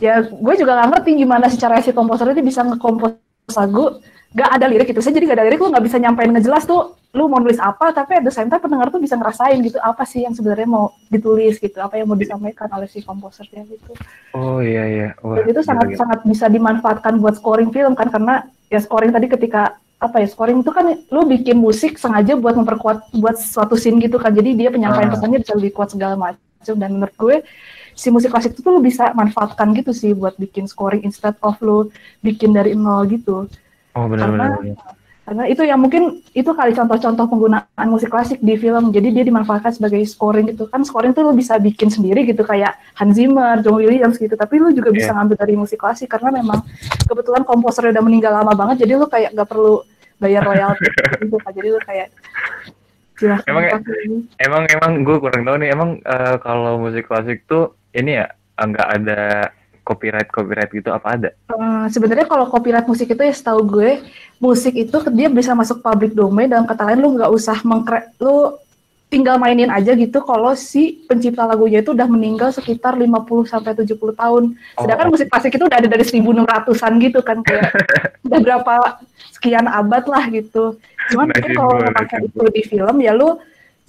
ya 0.00 0.24
gue 0.26 0.54
juga 0.58 0.80
gak 0.80 0.90
ngerti 0.96 1.10
gimana 1.22 1.46
sih 1.46 1.60
caranya 1.60 1.84
si 1.84 1.92
komposer 1.92 2.32
itu 2.32 2.42
bisa 2.42 2.64
ngekompos 2.66 3.14
lagu 3.54 3.98
gak 4.30 4.50
ada 4.54 4.66
lirik 4.66 4.86
gitu 4.86 5.00
saya 5.00 5.14
jadi 5.14 5.26
gak 5.26 5.38
ada 5.38 5.46
lirik 5.46 5.58
lu 5.58 5.68
nggak 5.68 5.84
bisa 5.84 5.98
nyampein 5.98 6.30
ngejelas 6.30 6.62
tuh 6.62 6.94
lu 7.10 7.26
mau 7.26 7.42
nulis 7.42 7.58
apa 7.58 7.90
tapi 7.90 8.14
at 8.14 8.22
the 8.22 8.30
same 8.30 8.46
time 8.46 8.62
pendengar 8.62 8.86
tuh 8.86 9.02
bisa 9.02 9.18
ngerasain 9.18 9.58
gitu 9.58 9.82
apa 9.82 10.06
sih 10.06 10.22
yang 10.22 10.30
sebenarnya 10.30 10.62
mau 10.64 10.94
ditulis 11.08 11.58
gitu 11.58 11.74
apa 11.76 11.98
yang 11.98 12.06
mau 12.06 12.14
disampaikan 12.14 12.70
oleh 12.70 12.86
si 12.86 13.02
komposernya 13.02 13.66
gitu 13.66 13.90
Oh 14.30 14.62
iya 14.62 14.86
iya. 14.86 15.08
Wah, 15.18 15.34
dan 15.34 15.50
itu 15.50 15.58
sangat 15.60 15.90
gila-gila. 15.90 16.00
sangat 16.06 16.18
bisa 16.22 16.46
dimanfaatkan 16.46 17.18
buat 17.18 17.34
scoring 17.34 17.74
film 17.74 17.98
kan 17.98 18.06
karena 18.06 18.34
ya 18.66 18.78
scoring 18.78 19.10
tadi 19.10 19.26
ketika 19.26 19.74
apa 19.98 20.22
ya 20.22 20.30
scoring 20.30 20.62
itu 20.62 20.70
kan 20.70 20.86
lu 21.10 21.26
bikin 21.26 21.58
musik 21.58 21.98
sengaja 21.98 22.38
buat 22.38 22.54
memperkuat 22.54 23.10
buat 23.18 23.34
suatu 23.34 23.74
scene 23.74 23.98
gitu 23.98 24.16
kan 24.16 24.30
jadi 24.30 24.54
dia 24.54 24.70
penyampaian 24.70 25.10
Ah. 25.10 25.12
pesannya 25.12 25.42
bisa 25.42 25.58
lebih 25.58 25.74
kuat 25.74 25.90
segala 25.90 26.14
macam 26.14 26.74
dan 26.78 26.90
menurut 26.94 27.14
gue 27.18 27.36
si 28.00 28.08
musik 28.08 28.32
klasik 28.32 28.50
itu 28.50 28.60
tuh 28.60 28.72
lu 28.72 28.80
bisa 28.80 29.12
manfaatkan 29.12 29.76
gitu 29.76 29.92
sih 29.92 30.12
buat 30.12 30.32
bikin 30.34 30.64
scoring 30.64 31.04
instead 31.04 31.36
of 31.38 31.60
lu 31.60 31.92
bikin 32.18 32.50
dari 32.50 32.72
nol 32.72 33.04
gitu 33.06 33.44
Oh 33.92 34.06
benar-benar. 34.06 34.56
benar. 34.56 34.96
karena 35.20 35.44
itu 35.46 35.62
yang 35.62 35.78
mungkin 35.78 36.02
itu 36.32 36.50
kali 36.50 36.72
contoh-contoh 36.72 37.22
penggunaan 37.24 37.86
musik 37.86 38.08
klasik 38.08 38.40
di 38.40 38.56
film 38.56 38.88
jadi 38.88 39.12
dia 39.12 39.22
dimanfaatkan 39.22 39.70
sebagai 39.70 40.00
scoring 40.04 40.48
gitu 40.48 40.66
kan 40.66 40.80
scoring 40.80 41.12
tuh 41.12 41.22
lu 41.22 41.32
bisa 41.32 41.54
bikin 41.56 41.86
sendiri 41.86 42.24
gitu 42.24 42.42
kayak 42.42 42.74
Hans 42.94 43.14
Zimmer, 43.14 43.60
John 43.60 43.76
Williams 43.76 44.16
gitu 44.16 44.34
tapi 44.34 44.56
lu 44.56 44.72
juga 44.72 44.90
bisa 44.90 45.12
Iya. 45.12 45.16
ngambil 45.16 45.36
dari 45.36 45.54
musik 45.54 45.78
klasik 45.78 46.08
karena 46.08 46.34
memang 46.34 46.64
kebetulan 47.04 47.44
komposernya 47.44 47.92
udah 47.92 48.02
meninggal 48.02 48.32
lama 48.32 48.56
banget 48.56 48.82
jadi 48.82 48.92
lu 48.96 49.06
kayak 49.06 49.30
nggak 49.30 49.46
perlu 49.46 49.84
bayar 50.16 50.42
royalti 50.42 50.88
gitu 51.22 51.36
kan 51.36 51.52
jadi 51.52 51.68
lu 51.68 51.80
kayak 51.80 52.08
silahkan 53.14 53.46
Emang. 53.46 53.64
Emang 54.40 54.62
emang 54.66 54.92
gue 55.04 55.16
kurang 55.20 55.42
tahu 55.44 55.56
nih. 55.60 55.68
Emang 55.70 55.90
eh, 56.00 56.36
kalau 56.40 56.80
musik 56.80 57.04
klasik 57.04 57.44
tuh 57.44 57.76
ini 57.94 58.20
ya 58.22 58.26
nggak 58.60 58.88
ada 59.00 59.20
copyright 59.82 60.30
copyright 60.30 60.70
gitu 60.70 60.90
apa 60.94 61.08
ada? 61.18 61.30
Eh, 61.34 61.84
sebenarnya 61.90 62.26
kalau 62.28 62.46
copyright 62.46 62.86
musik 62.86 63.10
itu 63.10 63.22
ya 63.22 63.34
setahu 63.34 63.66
gue 63.66 63.98
musik 64.38 64.74
itu 64.76 64.96
dia 65.10 65.26
bisa 65.26 65.56
masuk 65.56 65.82
public 65.82 66.14
domain 66.14 66.46
dalam 66.46 66.68
kata 66.68 66.86
lain 66.92 67.00
lu 67.02 67.18
nggak 67.18 67.30
usah 67.32 67.58
mengkre 67.66 68.14
lu 68.22 68.54
tinggal 69.10 69.42
mainin 69.42 69.66
aja 69.74 69.90
gitu 69.98 70.22
kalau 70.22 70.54
si 70.54 71.02
pencipta 71.10 71.42
lagunya 71.42 71.82
itu 71.82 71.90
udah 71.90 72.06
meninggal 72.06 72.54
sekitar 72.54 72.94
50 72.94 73.42
sampai 73.50 73.74
70 73.74 74.14
tahun. 74.14 74.54
Sedangkan 74.78 75.06
Oh. 75.10 75.12
musik 75.18 75.26
klasik 75.26 75.58
itu 75.58 75.66
udah 75.66 75.82
ada 75.82 75.90
dari 75.90 76.06
1600-an 76.06 76.92
gitu 77.02 77.18
kan 77.26 77.42
kayak 77.42 77.74
udah 78.30 78.38
berapa 78.38 78.74
sekian 79.34 79.66
abad 79.66 80.06
lah 80.06 80.24
gitu. 80.30 80.78
Cuman 81.10 81.26
mungkin 81.26 81.42
Nasib 81.42 81.58
kalau 81.58 81.74
pakai 81.90 82.18
itu 82.22 82.44
di 82.54 82.62
film 82.62 82.96
ya 83.02 83.10
lu 83.10 83.34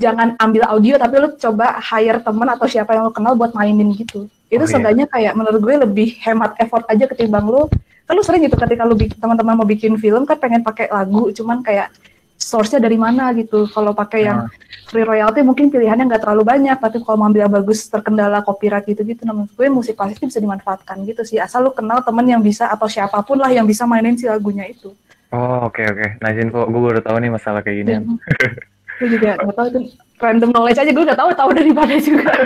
jangan 0.01 0.33
ambil 0.41 0.65
audio 0.65 0.97
tapi 0.97 1.21
lu 1.21 1.29
coba 1.37 1.77
hire 1.77 2.19
temen 2.19 2.49
atau 2.49 2.65
siapa 2.65 2.97
yang 2.97 3.05
lu 3.07 3.13
kenal 3.13 3.37
buat 3.37 3.53
mainin 3.53 3.93
gitu. 3.93 4.25
Itu 4.49 4.57
Oh, 4.57 4.67
iya. 4.67 4.71
seenggaknya 4.73 5.05
kayak 5.05 5.33
menurut 5.37 5.61
gue 5.61 5.75
lebih 5.85 6.17
hemat 6.25 6.57
effort 6.57 6.83
aja 6.89 7.05
ketimbang 7.05 7.45
lu 7.45 7.69
kan 8.03 8.17
lu 8.17 8.25
sering 8.25 8.43
gitu 8.43 8.57
ketika 8.57 8.83
lu 8.83 8.97
teman-teman 8.97 9.55
mau 9.55 9.63
bikin 9.63 9.95
film 9.95 10.25
kan 10.25 10.35
pengen 10.35 10.65
pakai 10.65 10.89
lagu 10.91 11.31
cuman 11.31 11.61
kayak 11.61 11.93
source-nya 12.41 12.81
dari 12.81 12.97
mana 12.97 13.29
gitu. 13.37 13.69
Kalau 13.69 13.93
pakai 13.93 14.25
yang 14.25 14.49
free 14.89 15.05
royalty 15.05 15.45
mungkin 15.45 15.69
pilihannya 15.69 16.09
nggak 16.09 16.25
terlalu 16.25 16.43
banyak, 16.43 16.77
tapi 16.81 16.97
kalau 17.05 17.21
mau 17.21 17.29
ambil 17.29 17.45
yang 17.47 17.53
bagus 17.53 17.85
terkendala 17.87 18.41
copyright 18.41 18.83
gitu-gitu, 18.89 19.23
nah 19.23 19.37
menurut 19.37 19.53
gue 19.53 19.67
musik 19.69 19.93
klasik 19.95 20.17
itu 20.19 20.33
bisa 20.33 20.41
dimanfaatkan 20.41 21.05
gitu 21.05 21.21
sih. 21.21 21.37
Asal 21.37 21.63
lu 21.63 21.71
kenal 21.71 22.01
temen 22.01 22.25
yang 22.25 22.41
bisa 22.41 22.67
atau 22.67 22.89
siapa 22.89 23.21
pun 23.21 23.37
lah 23.39 23.53
yang 23.53 23.63
bisa 23.69 23.85
mainin 23.85 24.17
si 24.17 24.25
lagunya 24.25 24.65
itu. 24.67 24.91
Oh 25.31 25.69
oke 25.69 25.79
oke. 25.79 26.19
Nice 26.19 26.39
info. 26.43 26.67
Gue 26.67 26.81
baru 26.91 26.99
tahu 26.99 27.15
nih 27.23 27.31
masalah 27.31 27.61
kayak 27.63 27.77
gini. 27.85 27.93
Gue 29.01 29.09
juga 29.17 29.33
nggak 29.41 29.57
tahu 29.57 29.67
itu 29.73 29.79
random 30.21 30.49
knowledge 30.53 30.77
aja 30.77 30.91
gue 30.93 31.05
nggak 31.09 31.17
tahu 31.17 31.29
tahu 31.33 31.49
dari 31.57 31.71
mana 31.73 31.95
juga. 31.97 32.29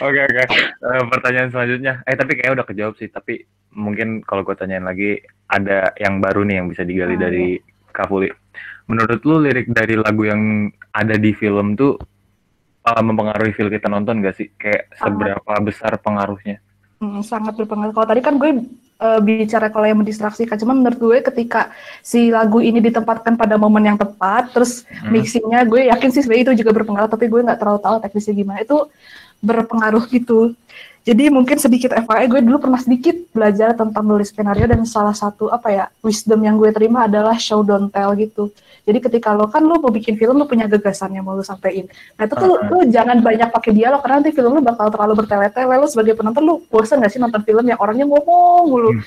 Oke 0.00 0.16
oke. 0.22 0.42
Eh, 0.48 1.02
pertanyaan 1.12 1.50
selanjutnya. 1.52 2.00
Eh 2.08 2.16
tapi 2.16 2.32
kayaknya 2.34 2.62
udah 2.62 2.66
kejawab 2.66 2.94
sih. 2.96 3.12
Tapi 3.12 3.44
mungkin 3.76 4.24
kalau 4.24 4.42
gue 4.42 4.56
tanyain 4.56 4.82
lagi 4.82 5.20
ada 5.46 5.92
yang 6.00 6.18
baru 6.24 6.42
nih 6.46 6.56
yang 6.62 6.66
bisa 6.72 6.82
digali 6.82 7.14
Oh, 7.14 7.20
dari 7.20 7.60
Kak 7.92 8.08
Fuli. 8.08 8.30
Menurut 8.88 9.20
lu 9.22 9.36
lirik 9.44 9.68
dari 9.70 9.94
lagu 10.00 10.24
yang 10.24 10.72
ada 10.90 11.14
di 11.20 11.30
film 11.36 11.76
tuh 11.76 12.00
uh, 12.86 13.02
mempengaruhi 13.04 13.52
feel 13.52 13.68
kita 13.68 13.92
nonton 13.92 14.24
gak 14.24 14.40
sih? 14.40 14.48
Kayak 14.56 14.88
Sangat. 14.96 15.04
seberapa 15.04 15.52
besar 15.62 15.92
pengaruhnya? 16.00 16.58
Hmm, 17.00 17.24
sangat 17.24 17.56
berpengaruh. 17.56 17.96
Kalau 17.96 18.08
tadi 18.12 18.20
kan 18.20 18.36
gue 18.36 18.50
eh, 19.00 19.20
bicara 19.24 19.72
kalau 19.72 19.88
yang 19.88 20.04
mendistraksikan, 20.04 20.60
cuman 20.60 20.84
menurut 20.84 20.98
gue 21.00 21.18
ketika 21.32 21.72
si 22.04 22.28
lagu 22.28 22.60
ini 22.60 22.76
ditempatkan 22.84 23.40
pada 23.40 23.56
momen 23.56 23.88
yang 23.88 23.96
tepat, 23.96 24.52
terus 24.52 24.84
Hmm. 25.00 25.08
mixingnya 25.16 25.64
gue 25.64 25.88
yakin 25.88 26.08
sih 26.12 26.20
sebenarnya 26.20 26.44
itu 26.52 26.54
juga 26.60 26.76
berpengaruh, 26.76 27.08
tapi 27.08 27.32
gue 27.32 27.40
nggak 27.40 27.56
terlalu 27.56 27.80
tahu 27.80 27.96
teknisnya 28.04 28.34
gimana. 28.36 28.58
Itu 28.60 28.92
berpengaruh 29.40 30.04
gitu. 30.12 30.52
Jadi 31.00 31.32
mungkin 31.32 31.56
sedikit 31.56 31.96
FYI, 31.96 32.28
gue 32.28 32.40
dulu 32.44 32.60
pernah 32.60 32.76
sedikit 32.76 33.16
belajar 33.32 33.72
tentang 33.72 34.04
nulis 34.04 34.28
skenario 34.28 34.68
dan 34.68 34.84
salah 34.84 35.16
satu 35.16 35.48
apa 35.48 35.68
ya 35.72 35.84
wisdom 36.04 36.44
yang 36.44 36.60
gue 36.60 36.68
terima 36.76 37.08
adalah 37.08 37.40
show 37.40 37.64
don't 37.64 37.88
tell 37.88 38.12
gitu. 38.12 38.52
Jadi 38.84 38.98
ketika 39.00 39.32
lo 39.32 39.48
kan 39.48 39.64
lo 39.64 39.80
mau 39.80 39.88
bikin 39.88 40.20
film 40.20 40.36
lo 40.36 40.44
punya 40.44 40.68
gagasan 40.68 41.16
yang 41.16 41.24
mau 41.24 41.32
lo 41.32 41.40
sampein. 41.40 41.88
Nah 42.20 42.28
itu 42.28 42.34
tuh 42.36 42.48
lo, 42.48 42.56
lo 42.68 42.78
jangan 42.84 43.24
banyak 43.24 43.48
pakai 43.48 43.72
dialog 43.72 44.00
karena 44.04 44.20
nanti 44.20 44.32
film 44.36 44.52
lo 44.52 44.60
bakal 44.60 44.92
terlalu 44.92 45.24
bertele-tele. 45.24 45.74
Lo 45.80 45.86
sebagai 45.88 46.14
penonton 46.20 46.42
lo 46.44 46.54
bosan 46.68 47.00
gak 47.00 47.12
sih 47.12 47.20
nonton 47.20 47.40
film 47.48 47.64
yang 47.64 47.80
orangnya 47.80 48.04
ngomong 48.04 48.64
mulu. 48.68 48.90
Hmm. 48.92 49.02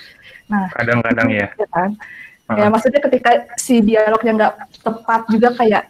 Nah 0.50 0.66
Kadang-kadang 0.74 1.30
ya. 1.30 1.48
ya 1.54 1.68
kan? 1.70 1.94
Heeh. 1.94 2.58
Ya 2.58 2.68
maksudnya 2.74 3.02
ketika 3.06 3.32
si 3.56 3.80
dialognya 3.86 4.32
nggak 4.34 4.54
tepat 4.82 5.22
juga 5.30 5.50
kayak 5.56 5.84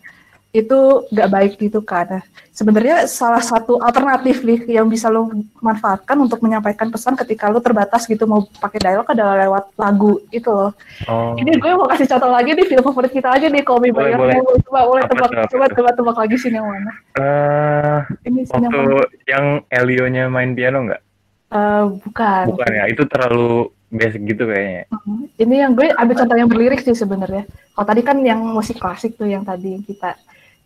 itu 0.53 0.79
nggak 1.09 1.29
baik 1.33 1.53
gitu 1.57 1.81
kan. 1.81 2.21
Sebenarnya 2.53 3.09
salah 3.09 3.41
satu 3.41 3.81
alternatif 3.81 4.45
nih 4.45 4.77
yang 4.77 4.85
bisa 4.85 5.09
lo 5.09 5.33
manfaatkan 5.57 6.13
untuk 6.21 6.45
menyampaikan 6.45 6.93
pesan 6.93 7.17
ketika 7.17 7.49
lo 7.49 7.57
terbatas 7.57 8.05
gitu 8.05 8.29
mau 8.29 8.45
pakai 8.61 8.77
dialog 8.77 9.09
adalah 9.09 9.33
lewat 9.41 9.73
lagu 9.73 10.21
itu 10.29 10.45
loh. 10.53 10.69
Oh. 11.09 11.33
Ini 11.33 11.57
gue 11.57 11.73
mau 11.73 11.89
kasih 11.89 12.05
contoh 12.05 12.29
lagi 12.29 12.53
nih 12.53 12.69
film 12.69 12.85
favorit 12.85 13.09
kita 13.09 13.33
aja 13.33 13.49
nih 13.49 13.65
Call 13.65 13.81
Me 13.81 13.89
By 13.89 14.13
Your. 14.13 14.29
Name. 14.29 14.45
Coba 14.69 14.81
boleh 14.85 15.03
tebak 15.09 15.31
coba 15.49 15.65
coba 15.73 15.89
tebak 15.97 16.17
lagi 16.21 16.35
sih 16.37 16.53
yang 16.53 16.69
mana. 16.69 16.93
Eh, 17.17 17.97
Ini 18.29 18.45
scene 18.45 18.69
yang 18.69 18.73
waktu 18.77 18.93
mana? 18.93 19.05
yang 19.25 19.45
Elio-nya 19.73 20.23
main 20.29 20.53
piano 20.53 20.85
nggak? 20.85 21.01
Eh, 21.49 21.83
bukan. 22.05 22.43
Bukan 22.53 22.69
ya, 22.69 22.85
itu 22.93 23.01
terlalu 23.09 23.73
basic 23.89 24.21
gitu 24.29 24.45
kayaknya. 24.45 24.85
Hmm, 24.93 25.25
Ini 25.41 25.55
yang 25.65 25.71
gue 25.73 25.89
ambil 25.89 26.15
contoh 26.21 26.37
yang 26.37 26.49
berlirik 26.49 26.85
sih 26.85 26.93
sebenarnya. 26.93 27.49
Kalau 27.73 27.85
tadi 27.89 28.01
kan 28.05 28.21
yang 28.21 28.37
musik 28.45 28.77
klasik 28.77 29.17
tuh 29.17 29.25
yang 29.25 29.41
tadi 29.41 29.81
kita 29.81 30.13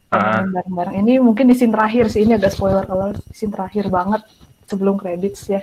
Ah. 0.07 0.39
bareng-bareng. 0.47 1.03
Ini 1.03 1.13
mungkin 1.19 1.51
di 1.51 1.55
scene 1.55 1.75
terakhir 1.75 2.07
sih, 2.07 2.23
ini 2.23 2.33
agak 2.33 2.55
spoiler 2.55 2.87
kalau 2.87 3.11
scene 3.29 3.51
terakhir 3.51 3.91
banget 3.91 4.23
sebelum 4.63 4.95
credits 4.95 5.47
ya. 5.47 5.59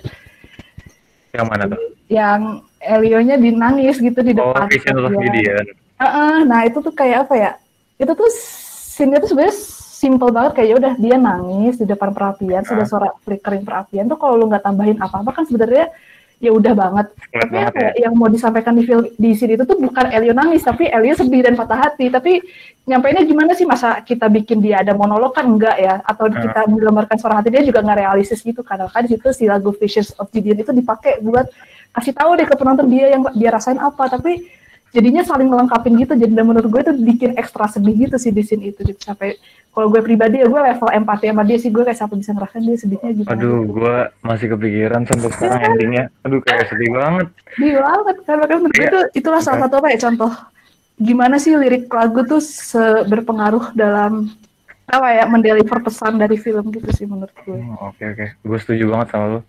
Yang 1.33 1.47
mana 1.49 1.65
tuh? 1.67 1.81
Yang 2.07 2.41
Elio-nya 2.79 3.41
dinangis 3.41 3.97
gitu 3.97 4.21
di 4.21 4.37
Oh, 4.37 4.53
depan. 4.53 4.69
Vision 4.69 4.97
of. 5.01 5.17
Gideon. 5.17 5.67
Heeh, 5.97 6.37
nah 6.45 6.61
itu 6.63 6.79
tuh 6.79 6.93
kayak 6.93 7.25
apa 7.25 7.35
ya? 7.35 7.51
Itu 7.97 8.13
tuh 8.13 8.29
scene 8.29 9.17
tuh 9.17 9.33
sebenarnya 9.33 9.57
simple 9.95 10.29
banget 10.29 10.53
kayak 10.61 10.69
ya 10.69 10.77
udah 10.77 10.93
dia 11.01 11.17
nangis 11.17 11.81
di 11.81 11.89
depan 11.89 12.13
perapian, 12.13 12.61
sudah 12.61 12.85
Ah. 12.85 12.91
suara 12.91 13.09
flickering 13.25 13.65
perapian 13.65 14.05
tuh 14.05 14.21
kalau 14.21 14.37
lu 14.37 14.45
nggak 14.45 14.61
tambahin 14.61 15.01
apa-apa 15.01 15.33
kan 15.33 15.45
sebenarnya 15.49 15.89
ya 16.43 16.51
udah 16.53 16.73
banget. 16.77 17.07
Tapi 17.31 17.51
banget 17.51 17.73
apa 17.73 17.79
ya. 17.79 17.91
ya, 17.95 18.09
yang 18.09 18.15
mau 18.19 18.29
disampaikan 18.29 18.75
di 18.77 18.83
film 18.85 19.07
di 19.15 19.31
sini 19.33 19.57
itu 19.57 19.65
tuh 19.65 19.79
bukan 19.79 20.11
Elio 20.13 20.35
nangis, 20.37 20.63
tapi 20.67 20.91
Elio 20.91 21.15
sedih 21.17 21.43
dan 21.47 21.55
patah 21.57 21.79
hati. 21.89 22.11
Tapi 22.11 22.43
nyampeinnya 22.85 23.25
gimana 23.25 23.57
sih 23.57 23.65
masa 23.65 24.05
kita 24.05 24.29
bikin 24.29 24.61
dia 24.61 24.85
ada 24.85 24.93
monolog 24.93 25.33
kan 25.33 25.49
enggak 25.49 25.77
ya? 25.81 26.01
Atau 26.05 26.29
Ah. 26.29 26.37
kita 26.37 26.61
menggambarkan 26.69 27.17
suara 27.17 27.41
hati 27.41 27.49
dia 27.49 27.65
juga 27.65 27.81
nggak 27.81 27.99
realistis 28.05 28.45
gitu 28.45 28.61
kan? 28.61 28.83
Kan 28.89 29.09
di 29.09 29.17
situ 29.17 29.29
si 29.33 29.45
lagu 29.49 29.73
Visions 29.73 30.13
of 30.21 30.29
Gideon 30.29 30.61
itu 30.61 30.73
dipakai 30.75 31.23
buat 31.25 31.49
kasih 31.95 32.13
tahu 32.13 32.35
deh 32.37 32.47
ke 32.47 32.55
penonton 32.59 32.91
dia 32.91 33.15
yang 33.15 33.23
dia 33.33 33.51
rasain 33.55 33.79
apa. 33.81 34.11
Tapi 34.11 34.45
jadinya 34.95 35.21
saling 35.21 35.51
melengkapin 35.51 35.99
gitu. 35.99 36.15
Jadi 36.15 36.33
dan 36.33 36.47
menurut 36.47 36.71
gue 36.71 36.81
itu 36.81 36.93
bikin 36.95 37.31
ekstra 37.35 37.67
sedih 37.67 38.07
gitu 38.07 38.17
sih 38.17 38.31
di 38.31 38.41
scene 38.41 38.71
itu. 38.71 38.81
Gitu. 38.81 39.03
Sampai 39.03 39.37
kalau 39.75 39.91
gue 39.91 40.01
pribadi 40.01 40.39
ya 40.39 40.47
gue 40.47 40.55
level 40.57 40.87
empati 40.89 41.27
sama 41.29 41.43
dia 41.43 41.59
sih 41.59 41.69
gue 41.69 41.83
kayak 41.83 41.99
sampai 41.99 42.17
bisa 42.17 42.31
ngerasain 42.31 42.63
dia 42.63 42.79
sedihnya 42.79 43.11
gitu. 43.11 43.27
Aduh, 43.27 43.59
gua 43.67 43.97
masih 44.23 44.47
kepikiran 44.55 45.03
sampai 45.03 45.29
sekarang 45.35 45.61
endingnya. 45.75 46.05
Aduh, 46.23 46.39
kayak 46.41 46.71
sedih 46.71 46.91
banget. 46.95 47.27
Sedih 47.53 47.75
banget 47.83 48.17
kan 48.23 48.37
makanya 48.39 48.61
menurut 48.63 48.73
gue 48.73 48.81
Iya. 48.81 48.89
itu 48.89 49.01
itulah 49.19 49.41
salah 49.43 49.67
satu 49.67 49.75
apa 49.83 49.89
ya 49.91 49.99
contoh 49.99 50.33
gimana 50.95 51.43
sih 51.43 51.59
lirik 51.59 51.91
lagu 51.91 52.23
tuh 52.23 52.39
berpengaruh 53.05 53.75
dalam 53.75 54.31
apa 54.85 55.09
ya 55.11 55.25
mendeliver 55.27 55.81
pesan 55.83 56.21
dari 56.21 56.37
film 56.37 56.71
gitu 56.71 56.87
sih 56.95 57.07
menurut 57.09 57.35
gue. 57.43 57.57
Hmm, 57.57 57.75
Oke, 57.83 58.05
oke. 58.15 58.27
Gue 58.47 58.59
setuju 58.63 58.95
banget 58.95 59.09
sama 59.11 59.43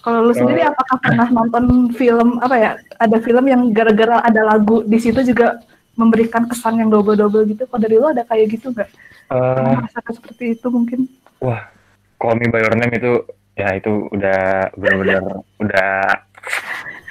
Kalau 0.00 0.28
lu 0.28 0.32
sendiri 0.32 0.60
apakah 0.62 1.00
pernah 1.00 1.28
nonton 1.28 1.88
film 1.92 2.36
apa 2.38 2.56
ya 2.56 2.70
ada 2.96 3.16
film 3.18 3.48
yang 3.48 3.72
gara-gara 3.72 4.20
ada 4.20 4.44
lagu 4.44 4.84
di 4.84 5.00
situ 5.00 5.20
juga 5.24 5.60
memberikan 5.96 6.44
kesan 6.44 6.80
yang 6.80 6.88
double-double 6.88 7.48
gitu? 7.48 7.64
Kalau 7.64 7.80
dari 7.80 7.96
lu 7.96 8.08
ada 8.08 8.24
kayak 8.24 8.46
gitu 8.52 8.68
nggak? 8.70 8.88
Eh, 9.30 9.36
Pernah 9.56 9.72
merasakan 9.80 10.12
seperti 10.16 10.44
itu 10.54 10.66
mungkin? 10.68 11.00
wah, 11.40 11.72
Call 12.20 12.36
Me 12.36 12.52
By 12.52 12.60
Your 12.60 12.76
Name 12.76 12.92
itu 12.92 13.24
ya 13.56 13.72
itu 13.72 14.08
udah 14.12 14.68
benar-benar 14.76 15.22
udah 15.64 15.92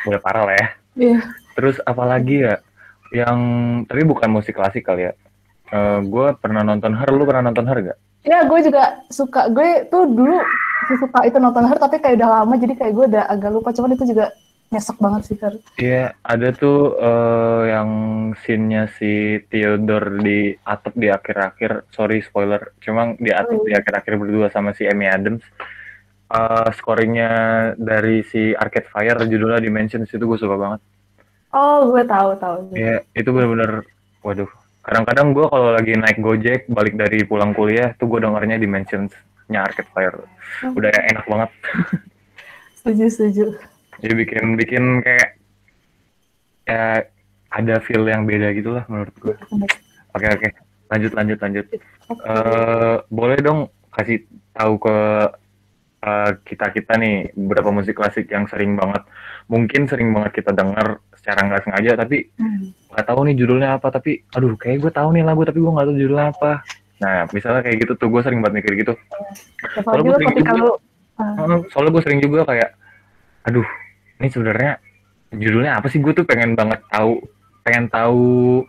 udah 0.05 0.19
parah 0.21 0.43
lah 0.45 0.55
ya. 0.55 0.67
Iya. 1.00 1.19
terus 1.55 1.79
apalagi 1.83 2.43
ya 2.43 2.55
yang 3.09 3.39
tapi 3.88 4.03
bukan 4.03 4.29
musik 4.29 4.53
klasik 4.53 4.83
kali 4.83 5.07
ya 5.09 5.13
Eh 5.69 6.00
gue 6.01 6.27
pernah 6.41 6.65
nonton 6.65 6.98
Her 6.98 7.13
lu 7.13 7.29
pernah 7.29 7.45
nonton 7.45 7.69
Her 7.69 7.77
gak? 7.93 7.98
Ya, 8.25 8.41
gue 8.41 8.59
juga 8.65 9.05
suka. 9.13 9.53
Gue 9.53 9.86
tuh 9.88 10.09
dulu 10.09 10.33
suka 11.00 11.19
itu 11.27 11.38
nonton 11.38 11.65
Her, 11.67 11.77
tapi 11.77 12.00
kayak 12.00 12.17
udah 12.19 12.29
lama, 12.41 12.53
jadi 12.55 12.74
kayak 12.77 12.93
gue 12.95 13.05
udah 13.15 13.24
agak 13.27 13.51
lupa. 13.51 13.69
Cuman 13.75 13.93
itu 13.93 14.05
juga 14.07 14.31
nyesek 14.69 14.98
banget 15.01 15.21
sih, 15.25 15.38
Her. 15.41 15.53
Iya, 15.75 16.05
ada 16.21 16.48
tuh 16.53 16.95
eh, 16.98 17.62
yang 17.74 17.89
scene-nya 18.39 18.88
si 18.95 19.41
Theodore 19.50 20.21
di 20.21 20.39
atap 20.63 20.93
di 20.95 21.07
akhir-akhir. 21.09 21.89
Sorry 21.91 22.21
spoiler, 22.21 22.74
cuma 22.79 23.17
di 23.17 23.33
atap 23.33 23.59
Oh, 23.59 23.65
di 23.65 23.74
iya. 23.74 23.81
akhir-akhir 23.81 24.13
berdua 24.17 24.48
sama 24.53 24.71
si 24.71 24.86
Amy 24.86 25.09
Adams. 25.09 25.43
Eh 26.29 26.69
scoringnya 26.77 27.31
dari 27.74 28.21
si 28.21 28.53
Arcade 28.53 28.86
Fire 28.93 29.17
judulnya 29.25 29.57
Dimensions 29.57 30.13
itu 30.13 30.21
gue 30.21 30.38
suka 30.38 30.55
banget. 30.55 30.81
Oh, 31.50 31.89
gue 31.89 32.05
tahu, 32.05 32.38
tahu. 32.38 32.77
Iya, 32.77 33.01
itu 33.17 33.29
bener-bener, 33.33 33.81
waduh. 34.21 34.45
Kadang-kadang 34.86 35.33
gue 35.33 35.45
kalau 35.50 35.74
lagi 35.74 35.98
naik 35.98 36.21
Gojek 36.21 36.69
balik 36.69 36.93
dari 36.93 37.25
pulang 37.25 37.57
kuliah 37.57 37.98
tuh 37.98 38.05
gue 38.05 38.21
dengernya 38.21 38.62
Dimensions-nya 39.50 39.65
Arcade 39.65 39.89
Fire. 39.91 40.18
Udah 40.77 40.94
enak 40.94 41.25
banget. 41.25 41.50
Setuju, 42.79 43.06
setuju. 43.12 43.46
Jadi 44.00 44.13
bikin 44.15 44.56
bikin 44.56 44.84
kayak 45.03 45.36
ya 46.63 47.03
ada 47.51 47.75
feel 47.84 48.08
yang 48.08 48.24
beda 48.24 48.56
gitu 48.56 48.72
lah 48.72 48.88
menurut 48.88 49.12
gue. 49.20 49.36
Oke 50.15 50.27
oke, 50.32 50.48
lanjut 50.88 51.12
lanjut 51.12 51.38
lanjut. 51.44 51.65
Eh 52.08 52.96
boleh 53.12 53.38
dong 53.44 53.68
kasih 53.91 54.24
tahu 54.56 54.79
ke 54.79 54.96
kita 56.48 56.72
kita 56.72 56.96
nih 56.96 57.36
beberapa 57.36 57.68
musik 57.75 58.00
klasik 58.00 58.32
yang 58.32 58.48
sering 58.48 58.79
banget, 58.79 59.03
mungkin 59.51 59.84
sering 59.84 60.15
banget 60.15 60.39
kita 60.39 60.56
dengar 60.56 61.03
secara 61.20 61.44
nggak 61.51 61.68
sengaja, 61.68 62.00
tapi 62.00 62.32
Hmm. 62.39 62.72
nggak 62.96 63.06
tahu 63.12 63.20
nih 63.27 63.36
judulnya 63.36 63.75
apa, 63.75 63.91
tapi 63.91 64.24
aduh 64.32 64.56
kayak 64.56 64.79
gue 64.79 64.91
tahu 64.96 65.12
nih 65.12 65.27
lagu 65.27 65.44
tapi 65.44 65.60
gue 65.60 65.68
nggak 65.68 65.88
tahu 65.91 65.98
judulnya 66.00 66.32
apa. 66.32 66.63
Nah 67.00 67.27
misalnya 67.32 67.62
kayak 67.63 67.77
gitu 67.84 67.94
tuh 67.96 68.08
gue 68.08 68.22
sering 68.22 68.39
banget 68.39 68.63
mikir 68.63 68.74
gitu. 68.77 68.94
Kalau 69.79 69.98
lo 69.98 70.03
gue 70.03 70.15
sering 70.15 70.32
ketika 70.34 70.53
juga- 70.53 70.63
lu 70.63 70.74
Heeh, 71.20 71.60
Soalnya 71.75 71.91
gue 71.91 72.03
sering 72.08 72.20
juga 72.24 72.48
kayak, 72.48 72.70
aduh 73.44 73.68
ini 74.20 74.27
sebenarnya 74.32 74.79
judulnya 75.29 75.75
apa 75.75 75.91
sih? 75.91 76.00
Gue 76.00 76.15
tuh 76.15 76.24
pengen 76.24 76.56
banget 76.56 76.79
tahu, 76.88 77.20
pengen 77.60 77.91
tahu 77.91 78.63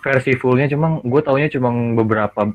versi 0.00 0.36
fullnya, 0.36 0.68
cuma 0.68 1.00
gue 1.00 1.20
taunya 1.24 1.48
cuma 1.48 1.72
beberapa 1.96 2.52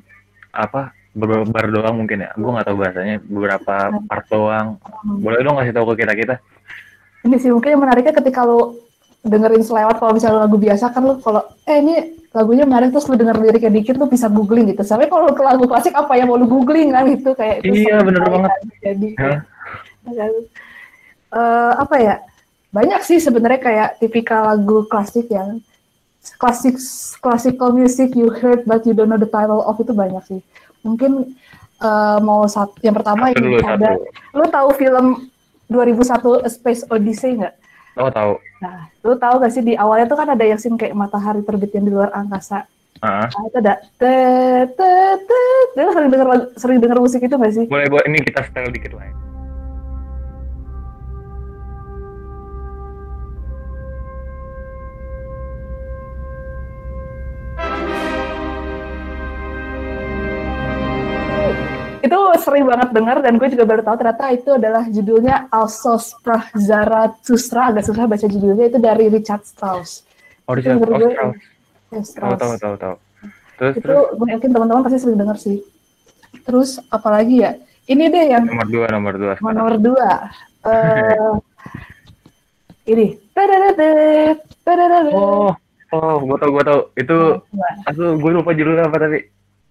apa 0.53 0.93
beberapa 1.11 1.41
bar 1.47 1.73
doang 1.73 2.05
mungkin 2.05 2.21
ya. 2.21 2.29
Gue 2.37 2.53
nggak 2.53 2.69
tahu 2.69 2.77
bahasanya 2.77 3.17
beberapa 3.25 3.75
part 4.05 4.25
doang. 4.29 4.77
Boleh 5.01 5.41
dong 5.41 5.57
kasih 5.57 5.73
tahu 5.73 5.97
ke 5.97 6.05
kita 6.05 6.13
kita. 6.13 6.35
ini 7.25 7.41
sih 7.41 7.49
mungkin 7.49 7.73
yang 7.73 7.81
menariknya 7.81 8.13
ketika 8.13 8.45
lu 8.45 8.77
dengerin 9.25 9.65
selewat 9.65 9.97
kalau 9.97 10.13
misalnya 10.13 10.45
lagu 10.45 10.55
biasa 10.55 10.93
kan 10.93 11.01
lu 11.01 11.17
kalau 11.17 11.41
eh 11.65 11.81
ini 11.81 11.95
lagunya 12.29 12.67
menarik 12.67 12.93
terus 12.93 13.09
lu 13.09 13.17
denger 13.17 13.41
liriknya 13.41 13.71
dikit 13.73 13.95
lu 13.97 14.05
bisa 14.05 14.29
googling 14.29 14.69
gitu. 14.69 14.85
Sampai 14.85 15.09
kalau 15.09 15.33
ke 15.33 15.41
lagu 15.41 15.65
klasik 15.65 15.97
apa 15.97 16.13
yang 16.13 16.29
mau 16.29 16.37
lu 16.37 16.45
googling 16.45 16.93
kan 16.93 17.09
gitu 17.09 17.33
kayak 17.33 17.63
itu 17.63 17.89
Iya, 17.89 18.05
bener 18.05 18.21
banget. 18.21 18.51
kan 18.51 18.61
Jadi 18.83 19.07
Hah? 19.17 19.37
Eh, 21.35 21.73
apa 21.75 21.95
ya? 21.97 22.15
Banyak 22.69 23.01
sih 23.01 23.17
sebenarnya 23.17 23.59
kayak 23.59 23.89
tipikal 23.97 24.51
lagu 24.51 24.83
klasik 24.85 25.31
yang 25.31 25.63
klasik 26.35 26.75
classical 27.21 27.71
music 27.71 28.13
you 28.13 28.27
heard 28.29 28.65
but 28.67 28.83
you 28.83 28.91
don't 28.91 29.07
know 29.07 29.17
the 29.19 29.29
title 29.29 29.63
of 29.63 29.79
itu 29.79 29.95
banyak 29.95 30.21
sih. 30.27 30.39
Mungkin 30.83 31.33
eh, 31.81 32.17
mau 32.21 32.45
satu 32.45 32.75
yang 32.83 32.93
pertama 32.93 33.31
Satu 33.31 33.41
dulu 33.41 33.57
ada 33.63 33.95
satu. 33.95 34.37
lu 34.37 34.45
tahu 34.51 34.69
film 34.75 35.05
2001 35.65 36.45
A 36.45 36.49
Space 36.51 36.83
Odyssey 36.91 37.41
nggak? 37.41 37.55
Oh 37.95 38.11
tahu. 38.11 38.33
Nah, 38.59 38.91
lu 39.01 39.15
tahu 39.15 39.39
gak 39.39 39.53
sih 39.53 39.63
di 39.63 39.73
awalnya 39.75 40.05
tuh 40.05 40.19
kan 40.19 40.27
ada 40.27 40.43
yang 40.43 40.59
scene 40.59 40.75
kayak 40.75 40.91
matahari 40.91 41.39
terbit 41.41 41.71
yang 41.71 41.85
di 41.87 41.91
luar 41.95 42.11
angkasa. 42.11 42.67
Ah, 42.99 43.27
Nah, 43.27 43.41
itu 43.47 43.57
ada 43.59 43.73
tet 43.99 44.67
tet 44.75 45.19
tet. 45.23 45.67
Lu 45.75 45.91
sering 45.91 46.09
denger 46.09 46.27
sering 46.55 46.77
denger 46.79 46.99
musik 46.99 47.21
itu 47.23 47.35
gak 47.35 47.53
sih? 47.53 47.65
boleh 47.67 47.87
boleh 47.87 48.05
ini 48.07 48.19
kita 48.23 48.43
setel 48.43 48.71
dikit 48.71 48.95
lah. 48.95 49.07
ya. 49.07 49.13
Itu 62.05 62.17
sering 62.37 62.69
banget 62.69 62.93
denger 62.93 63.17
dan 63.19 63.33
gue 63.35 63.49
juga 63.49 63.65
baru 63.65 63.81
tahu 63.81 63.95
ternyata 63.97 64.25
itu 64.29 64.49
adalah 64.53 64.83
judulnya 64.85 65.49
Alsos 65.49 66.13
Zarathustra 66.53 67.73
agak 67.73 67.83
susah 67.83 68.05
baca 68.05 68.25
judulnya 68.25 68.65
itu 68.67 68.77
dari 68.77 69.09
Richard 69.09 69.41
Strauss. 69.41 70.05
Oh, 70.45 70.53
Richard 70.53 70.77
gue- 70.77 70.85
Strauss. 70.85 71.17
Ya, 71.17 71.25
Tahu 71.89 72.03
Strauss. 72.03 72.37
tahu 72.37 72.53
tahu 72.55 72.75
tahu. 72.77 72.95
Terus 73.55 73.73
Itu 73.73 73.81
terus 73.81 74.05
gue 74.13 74.27
yakin 74.29 74.49
teman-teman 74.51 74.81
pasti 74.83 74.99
sering 74.99 75.17
denger 75.17 75.37
sih. 75.39 75.57
Terus 76.43 76.77
apalagi 76.87 77.35
ya? 77.41 77.51
Ini 77.85 78.03
deh 78.05 78.25
yang 78.27 78.43
nomor 78.43 78.67
dua 78.67 78.85
nomor 78.89 79.13
dua. 79.15 79.33
sekarang. 79.35 79.55
Nomor 79.55 79.75
dua. 79.77 80.11
eh 80.65 81.33
ini. 82.85 83.17
Oh 85.13 85.51
oh 85.91 86.15
gue 86.19 86.37
tau 86.37 86.49
gue 86.51 86.63
tau 86.65 86.79
itu 86.95 87.17
aku 87.85 88.03
gue 88.17 88.31
lupa 88.33 88.51
judulnya 88.51 88.89
apa 88.89 88.97
tapi 88.99 89.17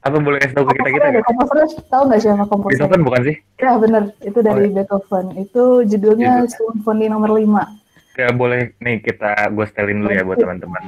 apa 0.04 0.20
boleh 0.20 0.36
kasih 0.36 0.52
tahu 0.52 0.68
ke 0.68 0.74
kita 0.76 0.90
kita 1.00 1.06
nggak? 1.16 1.24
komposernya 1.24 1.66
tahu 1.88 2.02
nggak 2.12 2.20
siapa 2.20 2.44
komposer? 2.44 2.76
Beethoven 2.76 3.02
bukan 3.08 3.20
sih? 3.24 3.36
Ya 3.56 3.72
bener, 3.80 4.02
itu 4.20 4.38
dari 4.44 4.52
Oh, 4.52 4.68
iya. 4.68 4.74
Beethoven. 4.76 5.26
Itu 5.40 5.64
judulnya 5.88 6.32
Judulnya. 6.44 6.52
Symphony 6.52 7.06
nomor 7.08 7.30
5. 7.32 8.20
Ya 8.20 8.28
boleh 8.30 8.76
nih 8.84 9.00
kita 9.00 9.48
gue 9.48 9.64
setelin 9.64 10.04
dulu 10.04 10.12
ya 10.12 10.22
buat 10.28 10.36
teman-teman. 10.36 10.84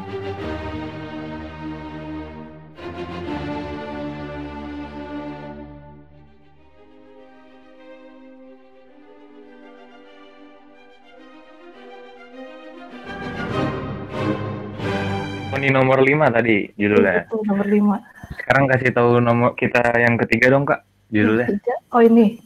Ini 15.56 15.74
nomor 15.74 15.98
5 15.98 16.30
tadi 16.30 16.70
judulnya. 16.78 17.26
Itu 17.26 17.42
nomor 17.42 17.66
5. 17.66 18.15
Sekarang 18.34 18.64
kasih 18.66 18.90
tahu 18.90 19.22
nomor 19.22 19.54
kita 19.54 19.82
yang 19.98 20.18
ketiga 20.18 20.50
dong 20.50 20.66
kak 20.66 20.82
judulnya. 21.12 21.46
Oh 21.94 22.02
ini. 22.02 22.42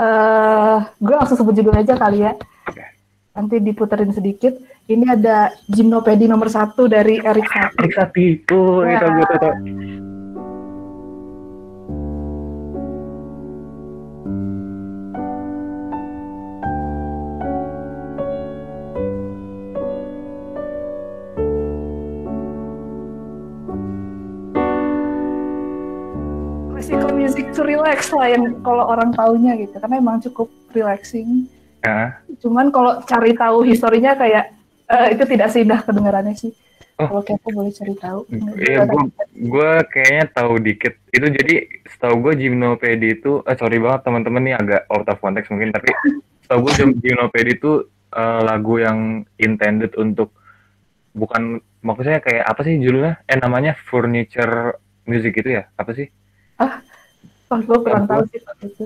eh 0.00 0.78
gue 0.96 1.14
langsung 1.14 1.36
sebut 1.36 1.52
judul 1.54 1.76
aja 1.76 1.92
kali 1.98 2.24
ya. 2.24 2.32
Oke. 2.66 2.84
Nanti 3.36 3.60
diputerin 3.60 4.10
sedikit. 4.16 4.56
Ini 4.90 5.06
ada 5.06 5.54
Gymnopedi 5.70 6.26
nomor 6.26 6.50
satu 6.50 6.90
dari 6.90 7.20
Eric 7.20 7.46
Satie. 7.46 7.78
Erik 7.78 7.92
Sati. 7.94 8.26
Oh 8.50 8.82
itu 8.82 9.06
gue 9.06 9.26
tahu. 9.28 9.52
Music 27.30 27.54
to 27.54 27.62
relax 27.62 28.10
lah 28.10 28.26
yang 28.26 28.58
kalau 28.66 28.90
orang 28.90 29.14
taunya 29.14 29.54
gitu. 29.54 29.78
Karena 29.78 30.02
emang 30.02 30.18
cukup 30.18 30.50
relaxing. 30.74 31.46
Ya. 31.86 32.18
Cuman 32.42 32.74
kalau 32.74 32.98
cari 33.06 33.38
tahu 33.38 33.62
historinya 33.62 34.18
kayak 34.18 34.50
eh, 34.90 35.14
itu 35.14 35.22
tidak 35.30 35.54
seindah 35.54 35.78
kedengarannya 35.86 36.34
sih. 36.34 36.50
Oh. 36.98 37.06
Kalau 37.06 37.22
kepo 37.22 37.48
boleh 37.54 37.70
cari 37.70 37.94
tahu. 37.94 38.20
Iya, 38.58 38.82
gue 38.82 39.02
gue 39.46 39.70
kayaknya 39.94 40.26
tahu 40.34 40.58
dikit. 40.58 40.98
Itu 41.14 41.30
jadi 41.30 41.70
setahu 41.86 42.18
gue 42.18 42.32
Gymnopedi 42.34 43.22
itu, 43.22 43.46
eh 43.46 43.54
sorry 43.54 43.78
banget 43.78 44.10
teman-teman 44.10 44.42
nih 44.50 44.54
agak 44.58 44.82
out 44.90 45.06
of 45.06 45.22
context 45.22 45.54
mungkin, 45.54 45.70
tapi 45.70 45.94
setahu 46.44 46.66
gue 46.66 46.72
Gym- 46.76 46.98
Gymnopedi 46.98 47.56
itu 47.56 47.86
eh, 48.10 48.40
lagu 48.42 48.74
yang 48.82 49.22
intended 49.38 49.94
untuk 49.94 50.34
bukan 51.14 51.62
maksudnya 51.80 52.18
kayak 52.18 52.42
apa 52.42 52.60
sih 52.66 52.74
judulnya? 52.82 53.22
Eh 53.30 53.38
namanya 53.38 53.78
furniture 53.78 54.74
music 55.06 55.40
itu 55.40 55.62
ya? 55.62 55.70
Apa 55.78 55.94
sih? 55.94 56.10
Oh, 57.50 57.58
gue 57.58 57.78
kurang 57.82 58.06
tahu 58.06 58.22
sih 58.30 58.40
itu. 58.62 58.84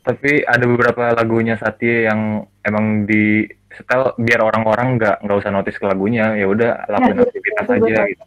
Tapi 0.00 0.40
ada 0.48 0.64
beberapa 0.64 1.12
lagunya 1.12 1.60
Satya 1.60 2.08
yang 2.08 2.48
emang 2.64 3.04
di 3.04 3.44
setel 3.68 4.16
biar 4.16 4.40
orang-orang 4.40 4.96
nggak 4.96 5.16
nggak 5.20 5.38
usah 5.44 5.52
notice 5.52 5.76
ke 5.76 5.84
lagunya, 5.84 6.32
ya 6.32 6.48
udah 6.48 6.88
lakuin 6.88 7.20
iya, 7.20 7.24
aktivitas 7.28 7.64
itu 7.68 7.72
aja 7.76 8.02
gitu. 8.08 8.24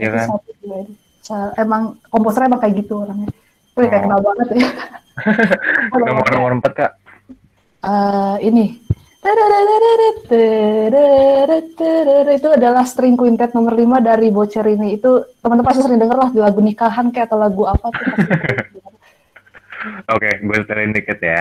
Iya 0.00 0.08
kan? 0.16 0.26
Emang 1.60 1.82
komposernya 2.08 2.48
emang 2.48 2.60
kayak 2.64 2.74
gitu 2.80 3.04
orangnya. 3.04 3.28
Wih, 3.76 3.86
kayak 3.88 4.00
Oh. 4.00 4.04
kenal 4.08 4.20
banget 4.24 4.46
ya. 4.52 4.68
Nomor 6.08 6.28
nomor 6.32 6.50
empat 6.56 6.72
kak. 6.72 6.92
Eh, 7.84 8.36
ini. 8.48 8.80
Itu 12.32 12.48
adalah 12.50 12.82
string 12.88 13.14
quintet 13.14 13.54
nomor 13.54 13.76
5 13.76 14.02
dari 14.02 14.34
Bocerini. 14.34 14.98
Itu 14.98 15.22
teman-teman 15.38 15.68
pasti 15.68 15.80
sering 15.86 16.00
denger 16.00 16.18
lah 16.18 16.30
di 16.34 16.40
lagu 16.42 16.58
nikahan 16.58 17.14
kayak 17.14 17.30
atau 17.30 17.38
lagu 17.38 17.62
apa 17.68 17.86
tuh. 17.92 18.02
Oke, 19.82 20.30
okay, 20.30 20.34
gue 20.42 20.58
setelin 20.62 20.94
deket 20.94 21.18
ya. 21.18 21.40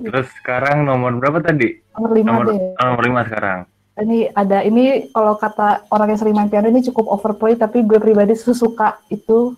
Terus 0.00 0.28
sekarang 0.40 0.88
nomor 0.88 1.12
berapa 1.20 1.44
tadi? 1.44 1.76
Nomor 1.94 2.10
lima 2.16 2.28
nomor, 2.32 2.44
deh. 2.48 2.58
Oh, 2.80 2.84
nomor 2.88 3.02
lima 3.04 3.20
sekarang. 3.28 3.58
Ini 4.00 4.32
ada 4.32 4.58
ini 4.64 5.12
kalau 5.12 5.36
kata 5.36 5.86
orang 5.92 6.16
yang 6.16 6.20
sering 6.20 6.34
main 6.34 6.48
piano 6.48 6.72
ini 6.72 6.80
cukup 6.88 7.04
overplay 7.04 7.52
tapi 7.52 7.84
gue 7.84 8.00
pribadi 8.00 8.32
suka 8.32 8.96
itu 9.12 9.52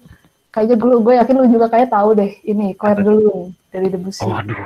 kayaknya 0.53 0.77
gue 0.77 0.95
gue 1.01 1.15
yakin 1.17 1.35
lu 1.41 1.49
juga 1.49 1.67
kayak 1.73 1.89
tahu 1.89 2.13
deh 2.13 2.33
ini 2.45 2.77
Claire 2.77 3.01
de 3.01 3.09
Lune 3.09 3.57
dari 3.73 3.89
Debussy. 3.89 4.23
Oh, 4.29 4.37
aduh. 4.37 4.61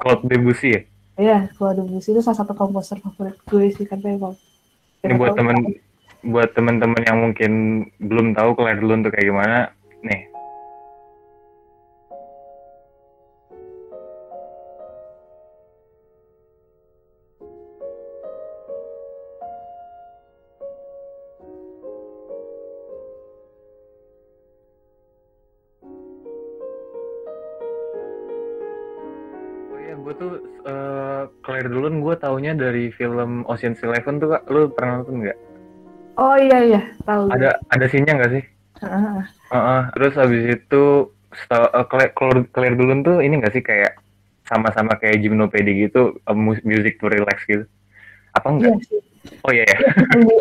Claude 0.00 0.26
Debussy 0.26 0.68
ya? 0.74 0.80
Iya, 1.20 1.38
Claire 1.54 1.78
Debussy 1.80 2.10
itu 2.10 2.20
salah 2.20 2.42
satu 2.42 2.52
komposer 2.58 2.98
favorit 2.98 3.38
gue 3.46 3.70
sih 3.70 3.86
kan. 3.86 4.02
Ini 4.02 5.14
buat 5.14 5.38
temen 5.38 5.78
buat 6.20 6.52
temen-temen 6.52 7.00
yang 7.06 7.18
mungkin 7.24 7.52
belum 8.02 8.34
tahu 8.34 8.58
Claire 8.58 8.82
de 8.82 8.84
Lune 8.84 9.06
tuh 9.06 9.12
kayak 9.14 9.26
gimana, 9.30 9.58
nih. 10.02 10.29
Taunya 32.40 32.56
dari 32.56 32.88
film 32.88 33.44
Ocean's 33.44 33.84
Eleven 33.84 34.16
tuh 34.16 34.32
kak, 34.32 34.48
lu 34.48 34.72
pernah 34.72 35.04
nonton 35.04 35.20
nggak? 35.20 35.38
Oh 36.16 36.32
iya 36.40 36.58
iya, 36.64 36.80
tahu. 37.04 37.28
Ada 37.28 37.60
ada 37.68 37.84
scene-nya 37.84 38.16
nggak 38.16 38.32
sih? 38.32 38.44
Heeh. 38.80 39.20
Heeh, 39.52 39.80
terus 39.92 40.12
habis 40.16 40.42
itu 40.48 40.82
seta- 41.36 41.68
eh, 41.68 41.84
Claire, 41.84 42.16
Claire, 42.16 42.40
Claire 42.48 42.76
de 42.76 42.84
Lune 42.88 43.04
tuh 43.04 43.20
ini 43.20 43.36
nggak 43.36 43.52
sih 43.52 43.60
kayak 43.60 44.00
sama-sama 44.48 44.96
kayak 44.96 45.20
gymnopedi 45.20 45.84
gitu, 45.84 46.16
mu- 46.32 46.64
music 46.64 46.96
to 46.96 47.12
relax 47.12 47.44
gitu? 47.44 47.68
Apa 48.32 48.48
Iya 48.48 48.72
enggak? 48.72 48.88
sih. 48.88 49.00
Oh 49.44 49.52
iya 49.52 49.68
ya. 49.68 49.76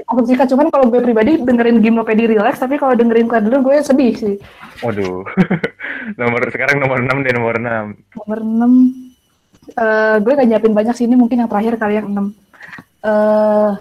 Aku 0.08 0.24
suka 0.24 0.48
cuman 0.48 0.72
kalau 0.72 0.88
gue 0.88 1.04
pribadi 1.04 1.36
dengerin 1.36 1.84
Gymnopedi 1.84 2.32
relax 2.32 2.64
tapi 2.64 2.80
kalau 2.80 2.96
dengerin 2.96 3.28
Claire 3.28 3.44
de 3.44 3.52
Lune 3.52 3.68
gue 3.68 3.76
sedih 3.84 4.16
sih. 4.16 4.36
Waduh. 4.80 5.28
nomor 6.22 6.48
sekarang 6.48 6.80
nomor 6.80 7.04
6 7.04 7.28
deh 7.28 7.34
nomor 7.36 7.60
6. 7.60 7.68
Nomor 8.24 8.40
6 8.40 9.09
eh 9.70 10.16
gue 10.20 10.32
gak 10.34 10.48
nyiapin 10.48 10.74
banyak 10.74 10.96
sih 10.96 11.06
ini 11.06 11.16
mungkin 11.16 11.46
yang 11.46 11.50
terakhir 11.50 11.78
kali 11.78 12.00
yang 12.00 12.08
6. 12.10 12.20
Eh 13.06 13.72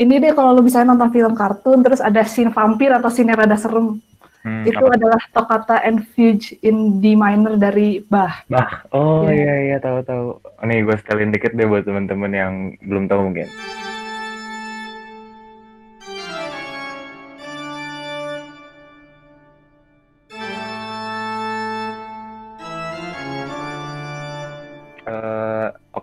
ini 0.00 0.16
deh 0.16 0.32
kalau 0.32 0.56
lo 0.56 0.64
bisa 0.64 0.80
nonton 0.80 1.12
film 1.12 1.36
kartun 1.36 1.84
terus 1.84 2.00
ada 2.00 2.24
scene 2.24 2.48
vampir 2.48 2.88
atau 2.88 3.12
scene 3.12 3.28
yang 3.30 3.40
rada 3.44 3.56
serem. 3.56 4.00
Hmm, 4.40 4.64
itu 4.64 4.80
apa? 4.80 4.96
adalah 4.96 5.20
Toccata 5.36 5.84
and 5.84 6.00
Fugue 6.16 6.56
in 6.64 6.96
D 6.96 7.12
minor 7.12 7.60
dari 7.60 8.00
Bach. 8.00 8.48
Bah, 8.48 8.88
oh 8.88 9.28
Iya. 9.28 9.36
iya 9.36 9.54
iya 9.68 9.76
tahu 9.76 10.00
tahu. 10.00 10.40
Nih 10.64 10.80
gue 10.80 10.96
setelin 10.96 11.28
dikit 11.28 11.52
deh 11.52 11.68
buat 11.68 11.84
teman-teman 11.84 12.32
yang 12.32 12.52
belum 12.80 13.04
tahu 13.04 13.20
mungkin. 13.28 13.52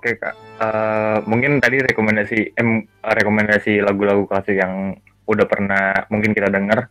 Oke 0.07 0.23
kak, 0.23 0.35
Eh, 0.57 1.17
mungkin 1.27 1.59
tadi 1.59 1.83
rekomendasi 1.83 2.55
em 2.55 2.81
rekomendasi 2.97 3.77
lagu-lagu 3.77 4.23
klasik 4.23 4.55
yang 4.55 4.95
udah 5.27 5.43
pernah 5.43 6.07
mungkin 6.07 6.31
kita 6.31 6.47
dengar 6.47 6.87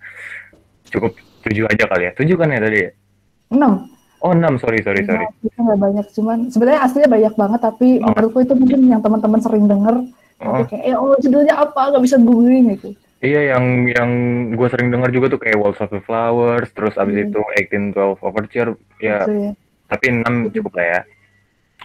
cukup 0.87 1.17
tujuh 1.43 1.65
aja 1.65 1.89
kali 1.89 2.07
ya. 2.07 2.13
Tujuh 2.13 2.37
kan 2.37 2.53
ya 2.53 2.61
tadi? 2.61 2.79
ya? 2.79 2.91
6. 3.51 3.89
Oh 4.21 4.31
enam, 4.31 4.61
sorry 4.61 4.85
sorry 4.85 5.01
sorry. 5.03 5.25
Itu 5.41 5.57
nggak 5.57 5.81
banyak 5.81 6.07
cuman 6.13 6.39
sebenarnya 6.47 6.81
aslinya 6.85 7.09
banyak 7.09 7.35
banget 7.35 7.61
tapi 7.65 7.89
Oh. 7.99 8.07
menurutku 8.07 8.39
itu 8.39 8.53
mungkin 8.55 8.81
yang 8.87 9.01
teman-teman 9.01 9.41
sering 9.41 9.65
denger 9.65 9.97
tapi 10.37 10.61
Oh. 10.61 10.67
kayak 10.69 10.85
eh 10.85 10.95
oh 10.95 11.17
judulnya 11.17 11.55
apa 11.57 11.81
nggak 11.91 12.05
bisa 12.05 12.17
googling 12.21 12.77
gitu. 12.77 12.93
Iya 13.19 13.57
yang 13.57 13.65
yang 13.89 14.11
gue 14.53 14.69
sering 14.69 14.93
dengar 14.93 15.09
juga 15.09 15.33
tuh 15.33 15.41
kayak 15.41 15.57
Waltz 15.57 15.81
of 15.81 15.89
the 15.89 16.05
Flowers, 16.05 16.69
terus 16.71 16.95
abis 16.95 17.17
Hmm. 17.17 17.25
itu 17.27 17.41
1812 17.41 18.21
Overture, 18.21 18.77
ya 19.01 19.25
ya. 19.25 19.57
tapi 19.89 20.05
6 20.13 20.53
cukup 20.53 20.77
lah 20.77 20.87
ya. 20.87 21.01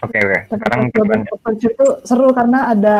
Oke 0.02 0.18
oke, 0.18 0.38
sekarang 0.50 0.80
Tapi 0.82 0.90
kalau 0.90 1.06
ceritanya, 1.06 1.30
Overture 1.30 1.72
itu 1.72 1.86
seru 2.02 2.28
karena 2.34 2.58
ada 2.68 2.96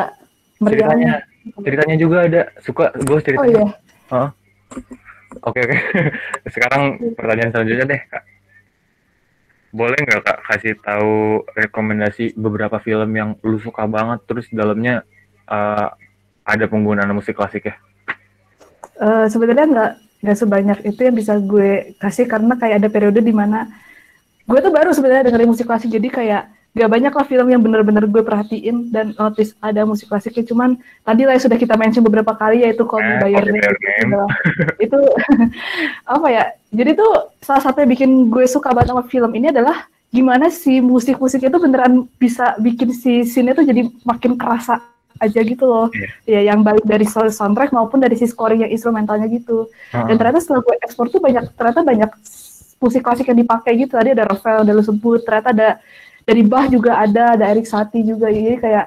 ceritanya, 0.56 0.86
meriahnya. 0.86 1.14
ceritanya 1.58 1.96
juga 1.98 2.16
ada 2.22 2.40
suka 2.62 2.84
gue 2.94 3.10
Oh 3.10 3.20
ceritanya. 3.20 3.50
iya, 3.50 3.66
Hah? 4.08 4.28
Oke 5.42 5.58
oke, 5.60 5.76
sekarang 6.54 6.82
pertanyaan 7.18 7.50
selanjutnya 7.50 7.86
deh 7.90 8.00
kak. 8.06 8.22
Boleh 9.72 9.98
nggak 9.98 10.20
kak 10.22 10.38
kasih 10.46 10.74
tahu 10.78 11.42
rekomendasi 11.56 12.36
beberapa 12.38 12.78
film 12.78 13.10
yang 13.10 13.30
lu 13.42 13.58
suka 13.58 13.82
banget, 13.88 14.22
terus 14.28 14.46
dalamnya 14.54 15.02
eh, 15.48 15.88
ada 16.44 16.64
penggunaan 16.70 17.10
musik 17.10 17.34
klasik 17.34 17.66
ya? 17.66 17.74
Eh, 18.94 19.26
sebenarnya 19.26 19.66
nggak 19.66 19.90
nggak 20.22 20.38
sebanyak 20.38 20.78
itu 20.86 21.00
yang 21.02 21.16
bisa 21.18 21.34
gue 21.34 21.98
kasih 21.98 22.30
karena 22.30 22.54
kayak 22.54 22.78
ada 22.78 22.86
periode 22.86 23.18
di 23.18 23.34
mana 23.34 23.66
gue 24.46 24.58
tuh 24.62 24.70
baru 24.70 24.94
sebenarnya 24.94 25.26
dengerin 25.26 25.50
musik 25.50 25.66
klasik 25.66 25.90
jadi 25.90 26.06
kayak 26.06 26.42
gak 26.72 26.88
banyak 26.88 27.12
lah 27.12 27.26
film 27.26 27.46
yang 27.46 27.60
bener-bener 27.60 28.04
gue 28.04 28.22
perhatiin 28.22 28.88
dan 28.88 29.12
notice 29.14 29.52
ada 29.58 29.84
musik 29.84 30.06
klasiknya 30.06 30.40
cuman 30.42 30.74
tadi 31.02 31.22
lah 31.22 31.36
sudah 31.36 31.54
kita 31.54 31.74
mention 31.74 32.00
beberapa 32.00 32.32
kali 32.32 32.62
yaitu 32.62 32.82
Call 32.82 33.00
Me 33.02 33.12
Eh, 33.12 33.18
By 33.18 33.30
Your 33.30 33.44
Name. 33.44 33.60
Name. 33.60 34.24
itu 34.84 34.96
apa 36.08 36.26
ya 36.28 36.44
jadi 36.70 36.94
tuh 36.94 37.12
salah 37.38 37.60
satu 37.62 37.76
yang 37.78 37.90
bikin 37.90 38.10
gue 38.26 38.44
suka 38.46 38.70
banget 38.70 38.88
sama 38.90 39.04
film 39.04 39.30
ini 39.32 39.48
adalah 39.48 39.84
gimana 40.08 40.48
si 40.48 40.78
musik-musiknya 40.78 41.48
tuh 41.48 41.60
beneran 41.60 41.92
bisa 42.16 42.56
bikin 42.58 42.88
si 42.90 43.22
scene 43.22 43.48
itu 43.50 43.62
jadi 43.62 43.88
makin 44.02 44.36
kerasa 44.36 44.80
aja 45.18 45.40
gitu 45.40 45.64
loh 45.64 45.86
Iya. 46.24 46.40
ya 46.40 46.50
yang 46.50 46.60
baik 46.60 46.82
dari 46.82 47.04
sound- 47.04 47.30
soundtrack 47.30 47.70
maupun 47.70 47.96
dari 47.96 48.12
si 48.12 48.24
scoring 48.24 48.60
yang 48.62 48.72
instrumentalnya 48.72 49.28
gitu 49.28 49.68
dan 49.88 50.04
Heeh. 50.04 50.16
ternyata 50.16 50.40
setelah 50.40 50.60
gue 50.62 50.74
ekspor 50.80 51.06
tuh 51.06 51.20
banyak 51.20 51.52
ternyata 51.52 51.80
banyak 51.80 52.10
musik 52.78 53.00
klasik 53.00 53.24
yang 53.24 53.38
dipakai 53.38 53.76
gitu 53.78 53.92
tadi 53.92 54.10
ada 54.10 54.26
Rafael 54.26 54.64
udah 54.64 54.72
lu 54.72 54.82
sebut 54.82 55.20
ternyata 55.20 55.48
ada 55.50 55.68
dari 56.32 56.42
Bach 56.48 56.72
juga 56.72 56.96
ada 56.96 57.36
ada 57.36 57.44
Erik 57.52 57.68
Satie 57.68 58.00
juga 58.00 58.32
jadi 58.32 58.56
kayak 58.56 58.84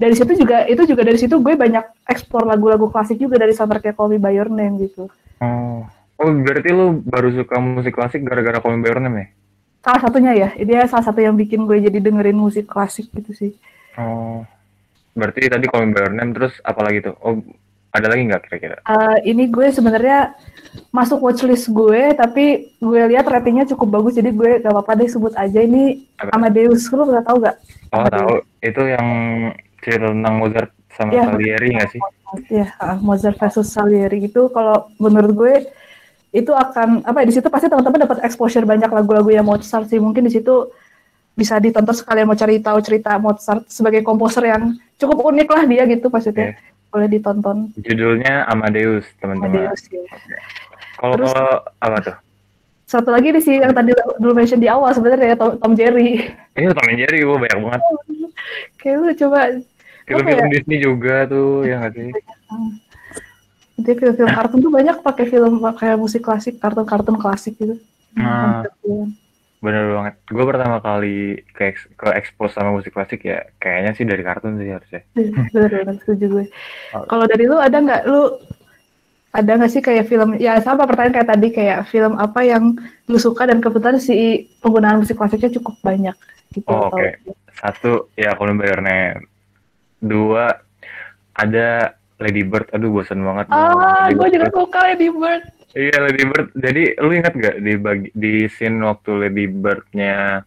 dari 0.00 0.16
situ 0.16 0.32
juga 0.32 0.64
itu 0.64 0.80
juga 0.88 1.04
dari 1.04 1.20
situ 1.20 1.36
gue 1.36 1.52
banyak 1.52 1.84
ekspor 2.08 2.48
lagu-lagu 2.48 2.88
klasik 2.88 3.20
juga 3.20 3.36
dari 3.36 3.52
soundtrack 3.52 3.92
Call 3.92 4.08
Me 4.08 4.16
By 4.16 4.32
Your 4.32 4.48
Name 4.48 4.80
gitu 4.80 5.12
Oh. 5.40 5.84
oh, 6.20 6.30
berarti 6.40 6.68
lu 6.68 7.00
baru 7.00 7.32
suka 7.32 7.60
musik 7.60 7.92
klasik 7.92 8.24
gara-gara 8.24 8.60
Call 8.60 8.76
Me 8.76 8.84
By 8.84 8.96
Your 8.96 9.00
Name 9.04 9.16
ya? 9.20 9.26
salah 9.80 10.00
satunya 10.00 10.32
ya 10.32 10.48
dia 10.56 10.80
salah 10.88 11.04
satu 11.04 11.20
yang 11.20 11.36
bikin 11.36 11.68
gue 11.68 11.80
jadi 11.80 12.00
dengerin 12.00 12.36
musik 12.36 12.64
klasik 12.64 13.12
gitu 13.12 13.32
sih 13.36 13.52
Oh, 14.00 14.40
berarti 15.12 15.52
tadi 15.52 15.68
Call 15.68 15.84
Me 15.84 15.92
By 15.92 16.00
Your 16.08 16.16
Name 16.16 16.32
terus 16.32 16.56
apa 16.64 16.80
lagi 16.80 17.04
tuh? 17.04 17.12
Oh, 17.20 17.36
ada 17.90 18.06
lagi 18.06 18.22
nggak 18.26 18.42
kira-kira? 18.46 18.76
Eh, 18.86 19.18
ini 19.34 19.50
gue 19.50 19.66
sebenarnya 19.74 20.34
masuk 20.94 21.18
watchlist 21.26 21.66
gue 21.70 22.14
tapi 22.14 22.70
gue 22.78 23.00
lihat 23.10 23.26
ratingnya 23.26 23.66
cukup 23.74 23.98
bagus 23.98 24.14
jadi 24.14 24.30
gue 24.30 24.62
gak 24.62 24.70
apa-apa 24.70 25.02
deh 25.02 25.10
sebut 25.10 25.34
aja 25.34 25.58
ini 25.58 26.06
Apa? 26.14 26.38
Amadeus 26.38 26.86
lu 26.94 27.02
pernah 27.02 27.24
tahu 27.26 27.36
gak? 27.42 27.56
Oh, 27.90 27.98
Amadeus. 28.06 28.14
tahu. 28.14 28.34
Itu 28.62 28.82
yang 28.86 29.06
cerita 29.82 30.06
tentang 30.14 30.34
Mozart 30.38 30.70
sama 30.94 31.10
Iya. 31.10 31.22
Salieri 31.26 31.68
nggak 31.74 31.90
sih? 31.90 32.00
Ya, 32.46 32.66
ah, 32.78 32.94
Mozart 33.02 33.36
versus 33.42 33.66
Salieri 33.66 34.30
itu 34.30 34.46
kalau 34.54 34.86
menurut 35.02 35.32
gue 35.34 35.54
itu 36.30 36.54
akan 36.54 37.02
apa 37.02 37.22
ya 37.22 37.26
di 37.26 37.34
situ 37.34 37.50
pasti 37.50 37.66
teman-teman 37.66 38.06
dapat 38.06 38.22
exposure 38.22 38.62
banyak 38.62 38.86
lagu-lagu 38.86 39.26
yang 39.34 39.42
Mozart 39.42 39.90
sih 39.90 39.98
mungkin 39.98 40.22
di 40.22 40.30
situ 40.30 40.70
bisa 41.34 41.58
ditonton 41.58 41.90
sekalian 41.96 42.30
mau 42.30 42.38
cari 42.38 42.62
tahu 42.62 42.78
cerita 42.86 43.18
Mozart 43.18 43.66
sebagai 43.66 44.06
komposer 44.06 44.46
yang 44.46 44.78
cukup 44.94 45.26
unik 45.26 45.48
lah 45.50 45.62
dia 45.66 45.82
gitu 45.90 46.06
maksudnya 46.06 46.54
boleh 46.90 47.08
ditonton 47.08 47.70
Judulnya 47.78 48.44
Amadeus, 48.50 49.06
teman-teman. 49.22 49.70
Amadeus 49.70 49.82
ya. 49.88 50.02
Kalau 50.98 51.14
Terus- 51.16 51.32
kalau 51.32 51.50
apa 51.80 51.98
tuh? 52.02 52.16
Satu 52.90 53.14
lagi 53.14 53.30
nih 53.30 53.38
sih 53.38 53.56
yang 53.62 53.70
tadi 53.70 53.94
dulu 54.18 54.34
mention 54.34 54.58
di 54.58 54.66
awal 54.66 54.90
sebenarnya 54.90 55.32
ya, 55.32 55.36
Tom, 55.38 55.54
Tom 55.62 55.72
Jerry. 55.78 56.26
Ini 56.58 56.74
Tom 56.74 56.90
and 56.90 56.98
Jerry, 56.98 57.22
gue 57.22 57.38
banyak 57.38 57.58
banget. 57.62 57.82
Kayak 58.82 58.96
lu 58.98 59.06
coba 59.14 59.38
Film-film 60.10 60.42
ya? 60.42 60.50
Disney 60.50 60.78
juga 60.82 61.14
tuh, 61.30 61.62
ya 61.62 61.78
nggak 61.78 61.92
sih? 61.94 62.10
dia 63.80 63.96
film-film 63.96 64.28
kartun 64.28 64.60
tuh 64.60 64.68
banyak 64.68 64.96
pakai 65.00 65.24
film 65.24 65.62
pakai 65.62 65.96
musik 65.96 66.20
klasik, 66.20 66.60
kartun-kartun 66.60 67.16
klasik 67.16 67.56
gitu. 67.56 67.78
Nah. 68.12 68.66
Hmm. 68.82 69.14
Bener 69.60 69.92
banget. 69.92 70.14
Gue 70.24 70.44
pertama 70.48 70.80
kali 70.80 71.44
ke, 71.52 71.62
eks- 71.68 71.88
ke 71.92 72.08
expose 72.16 72.56
sama 72.56 72.72
musik 72.72 72.96
klasik 72.96 73.20
ya, 73.22 73.44
kayaknya 73.60 73.92
sih 73.92 74.08
dari 74.08 74.24
kartun 74.24 74.56
sih 74.56 74.72
harusnya. 74.72 75.04
Bener-bener 75.52 76.00
setuju 76.00 76.24
gue. 76.32 76.44
Oh. 76.96 77.04
Kalau 77.04 77.24
dari 77.28 77.44
lu 77.44 77.60
ada 77.60 77.76
nggak 77.76 78.02
lu 78.08 78.40
ada 79.30 79.50
nggak 79.60 79.70
sih 79.70 79.84
kayak 79.84 80.08
film 80.10 80.34
ya 80.40 80.58
sama 80.64 80.88
pertanyaan 80.88 81.14
kayak 81.22 81.30
tadi 81.30 81.48
kayak 81.54 81.86
film 81.86 82.18
apa 82.18 82.40
yang 82.42 82.74
lu 83.06 83.18
suka 83.20 83.46
dan 83.46 83.60
kebetulan 83.62 84.00
si 84.02 84.48
penggunaan 84.58 85.04
musik 85.04 85.20
klasiknya 85.20 85.52
cukup 85.60 85.76
banyak 85.84 86.16
gitu. 86.56 86.66
Oh, 86.66 86.88
oke. 86.88 86.96
Kalau- 86.96 87.38
Satu, 87.60 88.08
ya 88.16 88.32
Your 88.40 88.80
Name. 88.80 89.28
Dua, 90.00 90.48
ada 91.36 91.92
Lady 92.16 92.40
Bird. 92.40 92.72
Aduh, 92.72 92.88
bosan 92.88 93.20
banget. 93.20 93.52
Ah, 93.52 94.08
gue 94.08 94.28
juga 94.32 94.48
suka 94.48 94.80
Lady 94.88 95.12
Bird. 95.12 95.44
Iya 95.74 95.96
Lady 96.02 96.24
Bird. 96.26 96.48
Jadi 96.58 96.82
lu 96.98 97.12
ingat 97.14 97.34
gak 97.38 97.56
di 97.62 97.72
bagi, 97.78 98.08
di 98.10 98.32
scene 98.50 98.82
waktu 98.82 99.10
Lady 99.14 99.46
Bird-nya 99.46 100.42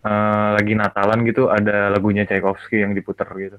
eh, 0.00 0.48
lagi 0.56 0.72
Natalan 0.72 1.20
gitu 1.28 1.52
ada 1.52 1.92
lagunya 1.92 2.24
Tchaikovsky 2.24 2.80
yang 2.80 2.96
diputer 2.96 3.28
gitu. 3.36 3.58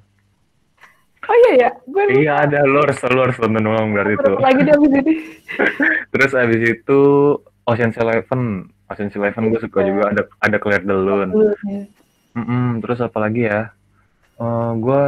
Oh 1.28 1.36
iya 1.44 1.52
ya, 1.68 1.70
gue 1.84 2.04
Iya 2.24 2.34
ada 2.48 2.64
lu 2.64 2.80
harus 2.80 3.04
lu 3.04 3.20
harus 3.20 3.36
tonton 3.36 3.68
ulang 3.68 3.92
berarti 3.92 4.16
itu. 4.16 4.32
lagi 4.40 4.62
di 4.64 4.72
abis 4.72 4.92
ini. 4.96 5.14
Terus 6.16 6.32
abis 6.32 6.62
itu 6.72 7.00
Ocean's 7.68 8.00
Eleven, 8.00 8.72
Ocean's 8.88 9.12
Eleven 9.12 9.52
gue 9.52 9.60
suka 9.60 9.84
juga 9.84 10.16
ada 10.16 10.24
ada 10.40 10.58
Claire 10.58 10.88
de 10.88 10.96
Lune. 10.96 11.32
Ya. 11.68 11.84
Mm-mm, 12.38 12.80
terus 12.80 13.02
apa 13.04 13.18
lagi 13.18 13.50
ya? 13.50 13.76
Eh 14.40 14.72
gue 14.80 15.04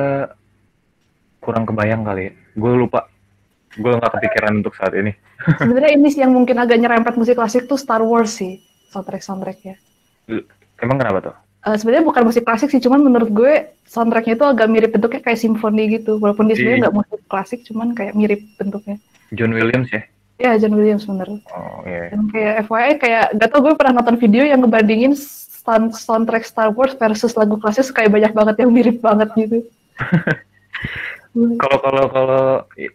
kurang 1.39 1.63
kebayang 1.63 2.03
kali. 2.03 2.35
Gue 2.57 2.73
lupa. 2.75 3.07
Gue 3.75 3.91
nggak 3.93 4.11
kepikiran 4.17 4.65
untuk 4.65 4.73
saat 4.73 4.93
ini. 4.93 5.13
Sebenarnya 5.61 5.91
ini 5.93 6.07
sih 6.09 6.21
yang 6.21 6.33
mungkin 6.33 6.57
agak 6.57 6.77
nyerempet 6.77 7.13
musik 7.13 7.37
klasik 7.37 7.69
tuh 7.69 7.77
Star 7.77 8.01
Wars 8.01 8.33
sih 8.33 8.57
soundtrack 8.89 9.21
soundtracknya. 9.21 9.77
Emang 10.79 10.97
kenapa 10.97 11.19
tuh? 11.21 11.35
Eh, 11.59 11.75
sebenarnya 11.75 12.07
bukan 12.07 12.23
musik 12.23 12.47
klasik 12.47 12.71
sih, 12.71 12.79
cuman 12.79 13.03
menurut 13.03 13.29
gue 13.29 13.53
soundtracknya 13.83 14.33
itu 14.33 14.45
agak 14.47 14.67
mirip 14.71 14.89
bentuknya 14.89 15.21
kayak 15.21 15.37
simfoni 15.37 15.99
gitu. 15.99 16.17
Walaupun 16.17 16.47
dia 16.47 16.55
sebenarnya 16.55 16.77
Iya. 16.79 16.83
nggak 16.87 16.97
musik 16.97 17.19
klasik, 17.27 17.59
cuman 17.67 17.87
kayak 17.91 18.13
mirip 18.15 18.41
bentuknya. 18.55 18.95
John 19.35 19.51
Williams 19.53 19.91
ya? 19.91 20.01
Ya, 20.39 20.55
John 20.55 20.73
Williams 20.73 21.03
bener. 21.03 21.27
Oh 21.51 21.83
iya. 21.83 22.15
Dan 22.15 22.31
kayak 22.31 22.53
FYI 22.63 22.91
kayak 22.95 23.23
gak 23.35 23.49
tau 23.51 23.59
gue 23.59 23.73
pernah 23.75 23.99
nonton 23.99 24.15
video 24.15 24.47
yang 24.47 24.63
ngebandingin 24.63 25.11
sound- 25.13 25.91
soundtrack 25.93 26.47
Star 26.47 26.71
Wars 26.71 26.95
versus 26.95 27.35
lagu 27.35 27.59
klasik 27.59 27.91
kayak 27.91 28.07
banyak 28.09 28.31
banget 28.31 28.55
yang 28.63 28.71
mirip 28.71 28.97
banget 29.03 29.29
gitu. 29.35 29.67
Kalau 31.31 31.77
kalau 31.79 32.05
kalau 32.09 32.43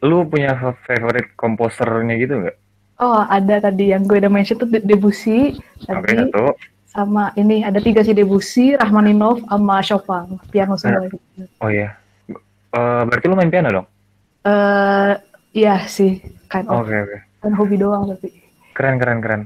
lu 0.03 0.27
punya 0.27 0.53
favorite 0.83 1.33
komposernya 1.35 2.14
gitu 2.16 2.35
nggak? 2.40 2.57
oh, 2.97 3.23
ada 3.27 3.59
tadi 3.61 3.90
yang 3.90 4.03
gue 4.03 4.18
udah 4.18 4.29
mention 4.29 4.55
tuh 4.55 4.66
De- 4.66 4.83
Debussy 4.83 5.55
tadi 5.83 6.14
satu. 6.14 6.55
sama 6.87 7.35
ini 7.35 7.62
ada 7.62 7.79
tiga 7.79 8.03
sih 8.03 8.14
Debussy, 8.14 8.75
Rachmaninoff 8.75 9.42
sama 9.44 9.83
Chopin, 9.83 10.38
piano 10.49 10.75
semua 10.75 11.03
gitu. 11.05 11.18
Oh 11.59 11.66
iya. 11.66 11.99
Eh, 12.70 13.03
berarti 13.05 13.27
lu 13.27 13.35
main 13.35 13.51
piano 13.51 13.68
dong? 13.73 13.87
Eh, 14.44 15.12
iya 15.53 15.87
sih, 15.87 16.23
of, 16.68 16.87
Oke 16.87 16.94
oke. 16.97 17.18
kan 17.40 17.53
hobi 17.53 17.77
doang 17.77 18.07
tapi. 18.09 18.31
Keren 18.73 18.99
keren 18.99 19.18
keren. 19.18 19.42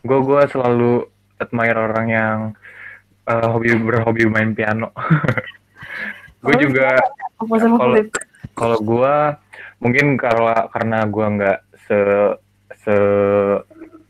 Gue 0.00 0.18
gue 0.20 0.40
selalu 0.48 1.06
admire 1.36 1.78
orang 1.80 2.06
yang 2.08 2.38
eh, 3.24 3.46
hobi 3.46 3.74
berhobi 3.74 4.26
main 4.26 4.52
piano. 4.52 4.90
gue 6.44 6.54
Oh, 6.54 6.60
juga 6.60 6.94
Komposer 6.94 7.23
Kalau- 7.78 7.96
kalau 8.54 8.78
gue 8.78 9.14
mungkin 9.82 10.06
kalau 10.14 10.54
karena 10.70 11.02
gue 11.04 11.26
nggak 11.26 11.58
se 11.84 11.98
se 12.80 12.96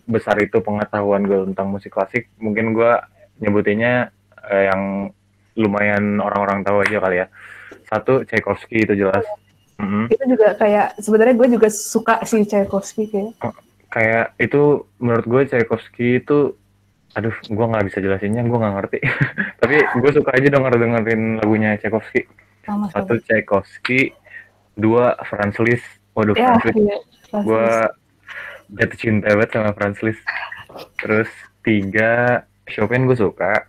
besar 0.04 0.36
itu 0.38 0.60
pengetahuan 0.60 1.24
gue 1.24 1.48
tentang 1.52 1.72
musik 1.72 1.96
klasik, 1.96 2.28
mungkin 2.36 2.76
gue 2.76 2.92
nyebutinnya 3.40 4.12
eh, 4.44 4.64
yang 4.68 5.08
lumayan 5.56 6.20
orang-orang 6.20 6.60
tahu 6.60 6.84
aja 6.84 6.98
kali 7.00 7.16
ya. 7.24 7.26
Satu 7.88 8.26
Tchaikovsky 8.26 8.84
itu 8.84 8.92
jelas. 8.98 9.24
Mm-mm. 9.80 10.12
Itu 10.12 10.24
juga 10.28 10.54
kayak 10.54 11.00
sebenarnya 11.00 11.34
gue 11.34 11.48
juga 11.56 11.68
suka 11.72 12.20
sih 12.28 12.44
Tchaikovsky 12.44 13.08
kayak. 13.08 13.32
Kayak 13.88 14.34
itu 14.36 14.84
menurut 14.98 15.24
gue 15.24 15.42
Tchaikovsky 15.48 16.20
itu 16.20 16.58
aduh 17.14 17.30
gue 17.46 17.66
nggak 17.70 17.86
bisa 17.86 18.02
jelasinnya 18.02 18.42
gue 18.42 18.58
nggak 18.58 18.74
ngerti 18.74 18.98
tapi 19.62 19.78
gue 19.86 20.10
suka 20.10 20.34
aja 20.34 20.50
denger 20.50 20.72
dengerin 20.74 21.38
lagunya 21.38 21.78
Tchaikovsky 21.78 22.26
sama 22.64 22.86
satu 22.90 23.20
Tchaikovsky. 23.20 24.12
Dua 24.74 25.14
Franz 25.28 25.56
Liszt. 25.62 25.86
Waduh 26.12 26.34
Ya, 26.34 26.58
Franz 26.58 26.64
Liszt. 26.66 26.78
pasti. 27.30 27.46
gue 27.46 27.68
jatuh 28.74 28.98
cinta 28.98 29.28
banget 29.34 29.50
sama 29.54 29.70
Franz 29.72 29.98
Liszt. 30.02 30.24
Terus 30.98 31.30
tiga 31.62 32.42
Chopin 32.66 33.06
gue 33.06 33.14
suka. 33.14 33.68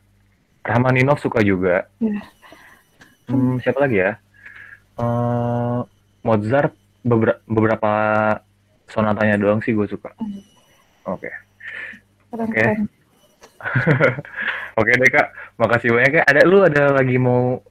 Rachmaninoff 0.66 1.22
suka 1.22 1.46
juga. 1.46 1.86
Iya. 2.02 2.22
hmm, 3.30 3.62
siapa 3.62 3.86
lagi 3.86 4.02
ya? 4.02 4.18
Eh, 4.98 5.80
Mozart 6.26 6.74
beberapa 7.06 7.38
beberapa 7.46 7.92
sonatanya 8.90 9.38
doang 9.38 9.62
sih 9.62 9.78
gue 9.78 9.86
suka. 9.86 10.10
Hmm. 10.18 10.42
oke. 11.06 11.30
Keren-keren. 12.34 12.90
oke 14.80 14.90
deh 14.90 15.10
kak. 15.10 15.28
Makasih 15.58 15.94
banyak 15.94 16.22
ya. 16.22 16.24
Ada 16.26 16.42
lu 16.50 16.66
ada 16.66 16.98
lagi 16.98 17.22
mau 17.22 17.62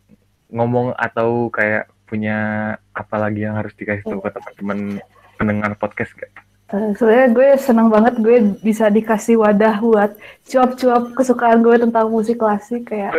ngomong 0.55 0.95
atau 0.95 1.51
kayak 1.51 1.91
punya 2.07 2.39
apa 2.95 3.17
lagi 3.19 3.43
yang 3.43 3.59
harus 3.59 3.75
dikasih 3.75 4.07
tahu 4.07 4.23
ke 4.23 4.31
teman-teman 4.31 5.03
pendengar 5.35 5.75
podcast 5.75 6.15
gak? 6.15 6.31
Eh, 6.71 6.95
sebenarnya 6.97 7.29
gue 7.35 7.49
senang 7.59 7.89
banget 7.91 8.15
gue 8.23 8.37
bisa 8.63 8.87
dikasih 8.89 9.37
wadah 9.43 9.83
buat 9.83 10.11
cuap-cuap 10.47 11.13
kesukaan 11.13 11.61
gue 11.61 11.77
tentang 11.77 12.07
musik 12.09 12.41
klasik 12.41 12.89
kayak 12.89 13.13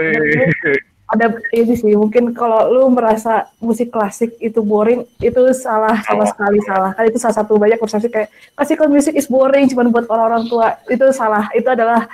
ada 1.06 1.38
ini 1.54 1.78
sih 1.78 1.94
mungkin 1.94 2.34
kalau 2.34 2.66
lu 2.74 2.90
merasa 2.90 3.46
musik 3.62 3.94
klasik 3.94 4.34
itu 4.42 4.58
boring 4.66 5.06
itu 5.22 5.42
salah 5.54 6.02
sama 6.02 6.26
sekali 6.26 6.58
salah. 6.66 6.98
Kan 6.98 7.06
itu 7.06 7.22
salah 7.22 7.38
satu 7.38 7.62
banyak 7.62 7.78
persepsi 7.78 8.10
kayak 8.10 8.34
classical 8.58 8.90
music 8.90 9.14
is 9.14 9.30
boring 9.30 9.70
cuma 9.70 9.86
buat 9.86 10.10
orang-orang 10.10 10.50
tua. 10.50 10.82
Itu 10.90 11.14
salah. 11.14 11.46
Itu 11.54 11.70
adalah 11.70 12.10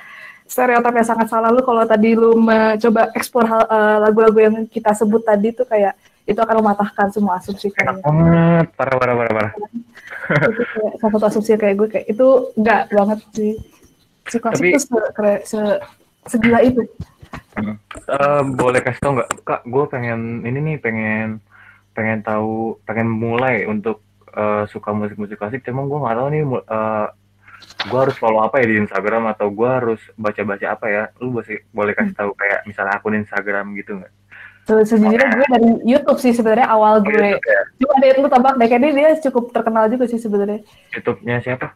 stereotip 0.51 0.91
yang 0.91 1.07
sangat 1.07 1.27
salah. 1.31 1.47
Lu 1.47 1.63
kalau 1.63 1.87
tadi 1.87 2.11
lu 2.11 2.35
mencoba 2.35 3.07
ekspor 3.15 3.47
hal- 3.47 3.69
eh, 3.71 3.97
lagu-lagu 4.03 4.35
yang 4.35 4.55
kita 4.67 4.91
sebut 4.91 5.23
tadi 5.23 5.55
tuh 5.55 5.63
kayak 5.63 5.95
itu 6.27 6.35
akan 6.37 6.59
mematahkan 6.59 7.07
semua 7.09 7.39
asumsi 7.39 7.71
enak 7.71 8.03
kalian 8.03 8.03
banget. 8.03 8.65
Parah 8.75 8.95
parah 8.99 9.15
parah 9.15 9.31
parah. 9.31 9.53
Itu 10.51 10.63
kayak 10.75 10.93
salah 10.99 11.11
satu 11.15 11.25
asumsi 11.31 11.55
kayak 11.55 11.75
gue 11.79 11.87
kayak 11.87 12.05
itu 12.11 12.27
enggak 12.59 12.81
banget 12.91 13.19
sih. 13.31 13.53
Si 14.27 14.37
klasik 14.37 14.59
Tapi- 14.59 14.71
itu 14.75 14.79
se, 14.83 14.99
kere- 15.15 15.43
se- 15.47 15.81
segila 16.27 16.59
itu. 16.61 16.83
Eh, 18.11 18.41
boleh 18.53 18.79
kasih 18.83 19.01
tau 19.01 19.11
nggak? 19.15 19.29
Kak 19.47 19.61
gue 19.65 19.83
pengen 19.87 20.43
ini 20.43 20.59
nih 20.59 20.77
pengen 20.77 21.39
pengen 21.91 22.19
tahu 22.23 22.79
pengen 22.83 23.07
mulai 23.07 23.63
untuk 23.65 24.03
eh, 24.31 24.63
suka 24.67 24.91
musik 24.91 25.15
musik 25.15 25.39
klasik. 25.39 25.63
Cuman 25.63 25.87
gue 25.87 25.99
nggak 25.99 26.15
tahu 26.15 26.27
nih 26.31 26.43
uh, 26.43 27.07
gue 27.82 28.00
harus 28.00 28.15
follow 28.17 28.41
apa 28.45 28.62
ya 28.62 28.65
di 28.69 28.76
Instagram 28.82 29.32
atau 29.34 29.47
gue 29.50 29.69
harus 29.69 30.02
baca 30.15 30.41
baca 30.45 30.65
apa 30.74 30.86
ya? 30.89 31.04
Lu 31.17 31.34
boleh 31.34 31.62
boleh 31.74 31.93
kasih 31.97 32.13
tahu 32.13 32.32
kayak 32.38 32.65
misalnya 32.69 32.93
akun 32.97 33.17
Instagram 33.17 33.74
gitu 33.78 33.97
nggak? 34.02 34.13
Se- 34.62 34.86
sejujurnya 34.93 35.30
gue 35.34 35.47
dari 35.50 35.69
YouTube 35.89 36.19
sih 36.21 36.34
sebenarnya 36.38 36.69
awal 36.69 37.02
gue. 37.02 37.12
YouTube 37.12 37.41
ya? 37.41 37.62
cuma 37.82 37.95
dari 37.97 38.17
lu 38.21 38.30
tambah 38.30 38.52
deh 38.62 38.67
kayaknya 38.69 38.89
dia 38.93 39.10
cukup 39.26 39.50
terkenal 39.50 39.89
juga 39.89 40.06
sih 40.06 40.21
sebenarnya. 40.21 40.62
YouTube-nya 40.93 41.41
siapa 41.41 41.74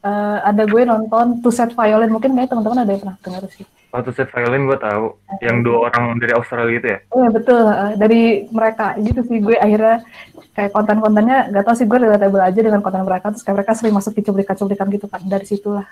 Eh, 0.00 0.38
ada 0.40 0.64
gue 0.64 0.82
nonton 0.88 1.44
Two 1.44 1.52
Set 1.52 1.76
Violin 1.76 2.08
mungkin 2.08 2.32
kayak 2.32 2.48
teman-teman 2.48 2.88
ada 2.88 2.90
yang 2.96 3.02
pernah 3.04 3.16
dengar 3.20 3.44
sih. 3.52 3.68
Waktu 3.90 4.14
set 4.14 4.30
violin 4.30 4.70
gue 4.70 4.78
tahu. 4.78 5.18
Yang 5.42 5.56
dua 5.66 5.90
orang 5.90 6.14
dari 6.22 6.30
Australia 6.30 6.78
itu 6.78 6.88
ya? 6.94 6.98
Oh 7.10 7.26
ya 7.26 7.30
betul. 7.34 7.62
Eh, 7.66 7.92
dari 7.98 8.22
mereka 8.54 8.94
gitu 9.02 9.20
sih. 9.26 9.42
Gue 9.42 9.58
akhirnya 9.58 10.06
kayak 10.54 10.70
konten-kontennya 10.70 11.50
gak 11.50 11.64
tau 11.66 11.74
sih 11.74 11.90
gue 11.90 11.98
relatable 11.98 12.38
aja 12.38 12.60
dengan 12.62 12.80
konten 12.86 13.02
mereka. 13.02 13.34
Terus 13.34 13.42
kayak 13.42 13.56
mereka 13.60 13.72
sering 13.74 13.94
masuk 13.98 14.14
di 14.14 14.22
cuplikan-cuplikan 14.22 14.86
gitu 14.94 15.06
kan 15.10 15.20
dari 15.26 15.42
situlah 15.42 15.86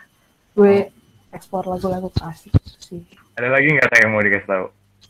gue 0.55 0.95
ekspor 1.35 1.67
lagu-lagu 1.67 2.09
klasik 2.15 2.55
sih. 2.79 3.03
Ada 3.35 3.51
lagi 3.51 3.67
nggak 3.67 3.91
kayak 3.91 4.03
yang 4.07 4.13
mau 4.15 4.23
dikasih 4.23 4.49
tahu? 4.49 4.67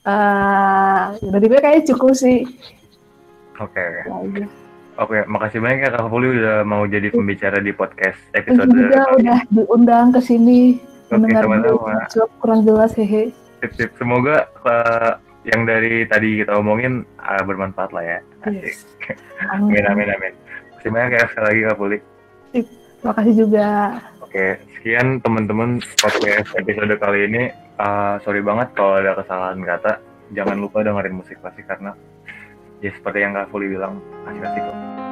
Eh 0.09 1.03
dari 1.29 1.45
gue 1.45 1.61
kayaknya 1.61 1.83
cukup 1.93 2.13
sih. 2.17 2.39
Oke 3.61 3.81
oke. 3.85 4.01
Ya 4.09 4.17
aja. 4.17 4.68
Oke 4.99 5.19
makasih 5.31 5.63
banyak 5.63 5.87
ya 5.87 5.91
kak 5.95 6.11
Puli 6.11 6.27
udah 6.39 6.67
mau 6.67 6.83
jadi 6.85 7.09
pembicara 7.15 7.63
di 7.63 7.73
podcast 7.73 8.19
episode 8.35 8.69
juga 8.75 9.07
udah 9.15 9.39
diundang 9.49 10.11
ke 10.11 10.21
sini 10.21 10.89
Oke, 11.09 11.33
sama-sama. 11.33 12.05
kurang 12.37 12.61
jelas 12.69 12.93
hehe. 12.93 13.33
Sip, 13.65 13.73
sip. 13.81 13.91
Semoga 13.97 14.45
eh, 14.45 15.13
yang 15.49 15.65
dari 15.65 16.05
tadi 16.05 16.45
kita 16.45 16.61
omongin 16.61 17.01
eh, 17.17 17.43
bermanfaat 17.49 17.91
lah 17.97 18.05
ya. 18.05 18.19
Asik. 18.45 18.61
Yes. 18.61 18.85
Amin, 19.57 19.85
amin, 19.89 20.09
amin. 20.13 20.33
Terima 20.85 21.09
kasih 21.09 21.09
banyak 21.09 21.11
ya 21.17 21.25
sekali 21.33 21.47
lagi 21.49 21.61
Kak 21.65 21.77
Puli. 21.81 21.99
Terima 22.99 23.13
kasih 23.17 23.35
juga. 23.35 23.67
Oke, 24.21 24.47
sekian 24.77 25.07
teman-teman 25.25 25.81
podcast 25.97 26.49
episode 26.61 26.95
kali 27.01 27.21
ini. 27.25 27.43
Eh, 27.57 28.15
sorry 28.21 28.45
banget 28.45 28.69
kalau 28.77 29.01
ada 29.01 29.17
kesalahan 29.17 29.65
kata. 29.65 29.93
Jangan 30.37 30.61
lupa 30.61 30.85
dengerin 30.85 31.25
musik 31.25 31.41
klasik 31.41 31.65
karena 31.65 31.97
ya 32.85 32.91
seperti 32.95 33.19
yang 33.25 33.35
Kak 33.35 33.51
Puli 33.51 33.71
bilang, 33.71 33.99
asik-asik. 34.29 35.08